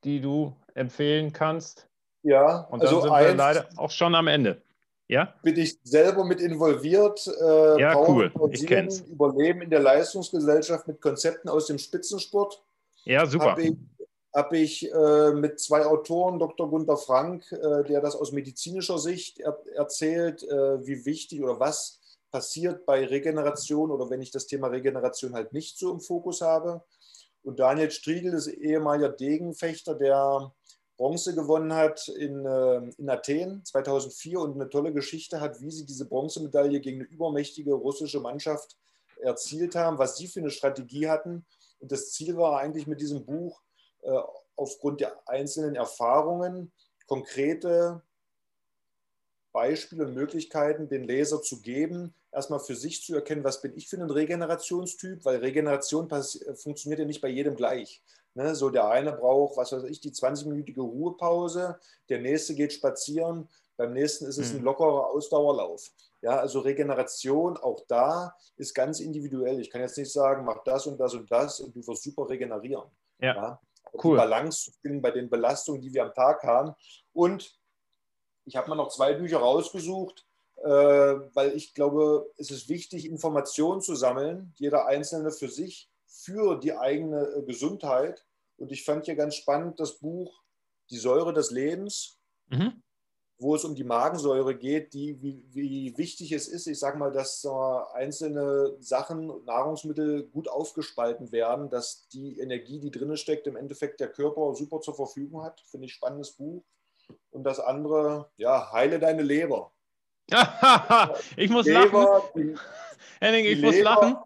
die 0.05 0.21
du 0.21 0.57
empfehlen 0.75 1.33
kannst. 1.33 1.89
Ja, 2.23 2.61
und 2.71 2.83
dann 2.83 2.89
also 2.89 3.03
sind 3.03 3.11
wir 3.11 3.35
leider 3.35 3.69
auch 3.77 3.91
schon 3.91 4.15
am 4.15 4.29
Ende. 4.29 4.64
Ja? 5.09 5.35
Bin 5.43 5.57
ich 5.57 5.79
selber 5.85 6.25
mit 6.25 6.41
involviert. 6.41 7.27
Äh, 7.27 7.81
ja, 7.81 7.93
Power 7.93 8.31
cool. 8.35 8.51
Ich 8.53 8.67
kenn's. 8.67 9.01
Überleben 9.01 9.63
in 9.63 9.71
der 9.71 9.81
Leistungsgesellschaft 9.81 10.89
mit 10.89 11.01
Konzepten 11.01 11.49
aus 11.49 11.67
dem 11.67 11.79
Spitzensport. 11.79 12.63
Ja, 13.05 13.27
super. 13.27 13.53
Habe 13.53 13.63
ich, 13.63 13.77
hab 14.33 14.53
ich 14.53 14.93
äh, 14.93 15.33
mit 15.33 15.61
zwei 15.61 15.85
Autoren, 15.85 16.39
Dr. 16.39 16.71
Gunther 16.71 16.97
Frank, 16.97 17.51
äh, 17.53 17.85
der 17.85 18.01
das 18.01 18.17
aus 18.17 18.33
medizinischer 18.33 18.99
Sicht 18.99 19.41
er 19.41 19.59
erzählt, 19.75 20.43
äh, 20.43 20.87
wie 20.87 21.05
wichtig 21.05 21.43
oder 21.43 21.61
was 21.61 22.01
passiert 22.31 22.85
bei 22.87 23.05
Regeneration 23.05 23.91
oder 23.91 24.11
wenn 24.11 24.23
ich 24.23 24.33
das 24.33 24.47
Thema 24.47 24.69
Regeneration 24.69 25.35
halt 25.35 25.53
nicht 25.53 25.79
so 25.79 25.93
im 25.93 26.01
Fokus 26.01 26.41
habe. 26.41 26.83
Und 27.43 27.61
Daniel 27.61 27.91
Striegel 27.91 28.33
ist 28.33 28.49
ehemaliger 28.49 29.11
Degenfechter, 29.11 29.95
der 29.95 30.51
Bronze 30.97 31.35
gewonnen 31.35 31.73
hat 31.73 32.09
in, 32.09 32.45
äh, 32.47 32.77
in 32.99 33.11
Athen 33.11 33.65
2004 33.65 34.39
und 34.39 34.55
eine 34.55 34.69
tolle 34.69 34.93
Geschichte 34.93 35.41
hat, 35.41 35.61
wie 35.61 35.71
sie 35.71 35.87
diese 35.87 36.07
Bronzemedaille 36.07 36.81
gegen 36.81 37.01
eine 37.01 37.09
übermächtige 37.09 37.75
russische 37.75 38.21
Mannschaft 38.21 38.77
erzielt 39.21 39.75
haben, 39.75 39.99
was 39.99 40.17
sie 40.17 40.29
für 40.29 40.41
eine 40.41 40.51
Strategie 40.51 41.09
hatten. 41.09 41.45
Und 41.81 41.91
das 41.93 42.13
Ziel 42.13 42.37
war 42.37 42.59
eigentlich 42.59 42.87
mit 42.87 43.01
diesem 43.01 43.25
Buch 43.25 43.61
äh, 44.03 44.19
aufgrund 44.57 45.01
der 45.01 45.29
einzelnen 45.29 45.75
Erfahrungen 45.75 46.73
konkrete 47.07 48.03
Beispiele 49.55 50.05
und 50.05 50.15
Möglichkeiten 50.15 50.89
den 50.89 51.05
Leser 51.05 51.41
zu 51.41 51.63
geben, 51.63 52.13
erstmal 52.33 52.59
für 52.59 52.75
sich 52.75 53.03
zu 53.03 53.15
erkennen, 53.15 53.45
was 53.45 53.63
bin 53.63 53.73
ich 53.77 53.89
für 53.89 53.97
ein 53.97 54.11
Regenerationstyp, 54.11 55.25
weil 55.25 55.39
Regeneration 55.39 56.09
funktioniert 56.57 56.99
ja 56.99 57.07
nicht 57.07 57.21
bei 57.21 57.29
jedem 57.29 57.55
gleich. 57.55 58.03
Ne, 58.35 58.57
so 58.57 58.69
der 58.69 58.89
eine 58.89 59.13
braucht, 59.13 59.57
was 59.57 59.71
weiß 59.71 59.85
ich, 59.85 60.01
die 60.01 60.11
20-minütige 60.11 60.81
Ruhepause, 60.81 61.79
der 62.09 62.19
nächste 62.19 62.57
geht 62.57 62.73
spazieren, 62.73 63.49
beim 63.77 63.93
nächsten 63.93 64.27
ist 64.27 64.39
es 64.39 64.51
ein 64.51 64.59
mhm. 64.59 64.65
lockerer 64.65 65.07
Ausdauerlauf. 65.07 65.89
Ja, 66.21 66.41
also 66.41 66.61
Regeneration 66.61 67.57
auch 67.57 67.85
da 67.87 68.35
ist 68.57 68.75
ganz 68.75 68.99
individuell. 68.99 69.61
Ich 69.61 69.71
kann 69.71 69.83
jetzt 69.83 69.99
nicht 69.99 70.13
sagen, 70.13 70.45
mach 70.45 70.65
das 70.65 70.87
und 70.89 70.99
das 70.99 71.15
und 71.15 71.31
das 71.31 71.61
und 71.61 71.77
du 71.77 71.87
wirst 71.87 72.03
super 72.03 72.29
regenerieren. 72.29 72.91
Ja, 73.21 73.35
ja? 73.35 73.61
cool. 74.03 74.17
Die 74.17 74.23
Balance 74.23 74.65
zu 74.65 74.73
finden 74.81 75.01
bei 75.01 75.13
den 75.13 75.31
Belastungen, 75.31 75.81
die 75.81 75.93
wir 75.93 76.05
am 76.05 76.15
Tag 76.15 76.43
haben. 76.43 76.75
Und 77.13 77.57
ich 78.45 78.57
habe 78.57 78.71
mir 78.71 78.77
noch 78.77 78.89
zwei 78.89 79.15
Bücher 79.15 79.39
rausgesucht, 79.39 80.27
äh, 80.63 80.69
weil 80.69 81.53
ich 81.55 81.75
glaube, 81.75 82.31
es 82.37 82.51
ist 82.51 82.69
wichtig, 82.69 83.07
Informationen 83.07 83.81
zu 83.81 83.95
sammeln, 83.95 84.53
jeder 84.57 84.87
Einzelne 84.87 85.31
für 85.31 85.49
sich 85.49 85.91
für 86.07 86.59
die 86.59 86.77
eigene 86.77 87.23
äh, 87.23 87.43
Gesundheit. 87.43 88.25
Und 88.57 88.73
ich 88.73 88.85
fand 88.85 89.05
hier 89.07 89.17
ganz 89.17 89.35
spannend 89.35 89.81
das 89.81 89.99
Buch 89.99 90.43
Die 90.91 90.97
Säure 90.97 91.33
des 91.33 91.51
Lebens, 91.51 92.19
mhm. 92.49 92.83
wo 93.39 93.55
es 93.57 93.65
um 93.65 93.75
die 93.75 93.85
Magensäure 93.85 94.57
geht, 94.57 94.95
die, 94.95 95.21
wie, 95.21 95.43
wie 95.51 95.99
wichtig 95.99 96.33
es 96.33 96.47
ist, 96.47 96.67
ich 96.67 96.79
sage 96.79 96.99
mal, 96.99 97.13
dass 97.13 97.45
äh, 97.45 97.49
einzelne 97.95 98.77
Sachen, 98.81 99.45
Nahrungsmittel 99.45 100.29
gut 100.29 100.49
aufgespalten 100.49 101.33
werden, 101.33 101.69
dass 101.69 102.09
die 102.09 102.39
Energie, 102.39 102.79
die 102.79 102.91
drin 102.91 103.17
steckt, 103.17 103.47
im 103.47 103.57
Endeffekt 103.57 104.01
der 104.01 104.13
Körper 104.13 104.55
super 104.55 104.81
zur 104.81 104.95
Verfügung 104.95 105.43
hat. 105.43 105.61
Finde 105.63 105.87
ich 105.87 105.95
spannendes 105.95 106.33
Buch. 106.33 106.65
Und 107.31 107.45
das 107.45 107.61
andere, 107.61 108.31
ja, 108.37 108.71
heile 108.73 108.99
deine 108.99 109.23
Leber. 109.23 109.73
ich 111.37 111.51
muss 111.51 111.67
Leber, 111.67 112.23
lachen. 112.35 112.59
Henning, 113.21 113.45
ich 113.45 113.61
muss 113.61 113.75
Leber, 113.75 113.85
lachen 113.85 114.17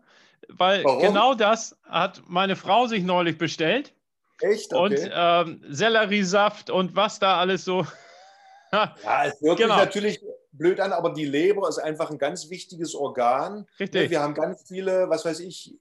weil 0.48 0.84
Warum? 0.84 1.02
genau 1.02 1.34
das 1.34 1.76
hat 1.84 2.22
meine 2.26 2.56
Frau 2.56 2.86
sich 2.86 3.02
neulich 3.04 3.38
bestellt. 3.38 3.94
Echt? 4.40 4.72
Okay. 4.72 4.82
Und 4.82 5.10
ähm, 5.12 5.64
Selleriesaft 5.68 6.70
und 6.70 6.96
was 6.96 7.18
da 7.18 7.38
alles 7.38 7.64
so. 7.64 7.86
ja, 8.72 8.94
es 9.24 9.40
hört 9.40 9.58
genau. 9.58 9.74
sich 9.74 9.84
natürlich 9.84 10.20
blöd 10.52 10.80
an, 10.80 10.92
aber 10.92 11.12
die 11.12 11.24
Leber 11.24 11.68
ist 11.68 11.78
einfach 11.78 12.10
ein 12.10 12.18
ganz 12.18 12.48
wichtiges 12.50 12.94
Organ. 12.94 13.66
Richtig. 13.78 14.10
Wir 14.10 14.20
haben 14.20 14.34
ganz 14.34 14.66
viele, 14.66 15.08
was 15.08 15.24
weiß 15.24 15.40
ich, 15.40 15.74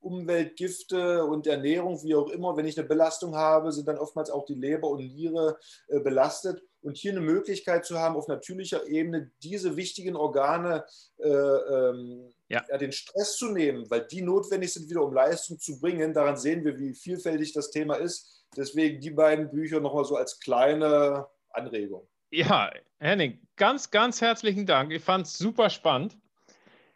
Umweltgifte 0.00 1.24
und 1.24 1.46
Ernährung, 1.46 2.02
wie 2.02 2.14
auch 2.14 2.28
immer. 2.30 2.56
Wenn 2.56 2.66
ich 2.66 2.78
eine 2.78 2.88
Belastung 2.88 3.36
habe, 3.36 3.72
sind 3.72 3.86
dann 3.86 3.98
oftmals 3.98 4.30
auch 4.30 4.44
die 4.44 4.54
Leber 4.54 4.88
und 4.88 5.06
Niere 5.06 5.58
äh, 5.88 6.00
belastet 6.00 6.62
und 6.82 6.96
hier 6.96 7.12
eine 7.12 7.20
Möglichkeit 7.20 7.84
zu 7.84 7.98
haben, 7.98 8.16
auf 8.16 8.28
natürlicher 8.28 8.86
Ebene 8.86 9.30
diese 9.42 9.76
wichtigen 9.76 10.16
Organe 10.16 10.84
äh, 11.18 11.28
ähm, 11.28 12.32
ja. 12.48 12.64
Ja, 12.68 12.78
den 12.78 12.92
Stress 12.92 13.36
zu 13.36 13.52
nehmen, 13.52 13.88
weil 13.90 14.06
die 14.06 14.22
notwendig 14.22 14.72
sind, 14.72 14.90
wieder 14.90 15.04
um 15.04 15.12
Leistung 15.12 15.58
zu 15.58 15.78
bringen. 15.78 16.12
Daran 16.12 16.36
sehen 16.36 16.64
wir, 16.64 16.78
wie 16.78 16.94
vielfältig 16.94 17.52
das 17.52 17.70
Thema 17.70 17.94
ist. 17.94 18.44
Deswegen 18.56 19.00
die 19.00 19.10
beiden 19.10 19.50
Bücher 19.50 19.78
nochmal 19.78 20.04
so 20.04 20.16
als 20.16 20.40
kleine 20.40 21.28
Anregung. 21.50 22.08
Ja, 22.30 22.70
Henning, 22.98 23.40
ganz, 23.56 23.90
ganz 23.90 24.20
herzlichen 24.20 24.66
Dank. 24.66 24.92
Ich 24.92 25.02
fand 25.02 25.26
es 25.26 25.38
super 25.38 25.70
spannend. 25.70 26.16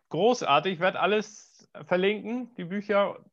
Großartig. 0.08 0.74
Ich 0.74 0.80
werde 0.80 1.00
alles 1.00 1.43
verlinken, 1.86 2.54
die 2.56 2.64
Bücher, 2.64 3.24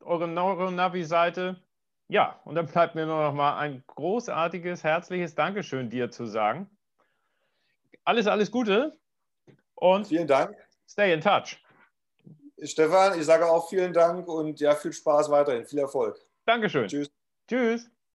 eure 0.00 0.28
Neuronavi-Seite. 0.28 1.62
Ja, 2.08 2.40
und 2.44 2.54
dann 2.54 2.66
bleibt 2.66 2.94
mir 2.94 3.06
nur 3.06 3.22
noch 3.22 3.34
mal 3.34 3.58
ein 3.58 3.84
großartiges, 3.86 4.82
herzliches 4.82 5.34
Dankeschön 5.34 5.90
dir 5.90 6.10
zu 6.10 6.26
sagen. 6.26 6.68
Alles, 8.04 8.26
alles 8.26 8.50
Gute 8.50 8.98
und 9.74 10.08
vielen 10.08 10.26
Dank. 10.26 10.56
Stay 10.88 11.12
in 11.12 11.20
touch. 11.20 11.62
Stefan, 12.62 13.18
ich 13.18 13.24
sage 13.24 13.46
auch 13.46 13.68
vielen 13.68 13.92
Dank 13.92 14.26
und 14.28 14.58
ja, 14.60 14.74
viel 14.74 14.92
Spaß 14.92 15.30
weiterhin. 15.30 15.64
Viel 15.64 15.78
Erfolg. 15.78 16.18
Dankeschön. 16.44 16.88
Tschüss. 16.88 17.10
Tschüss. 17.48 17.90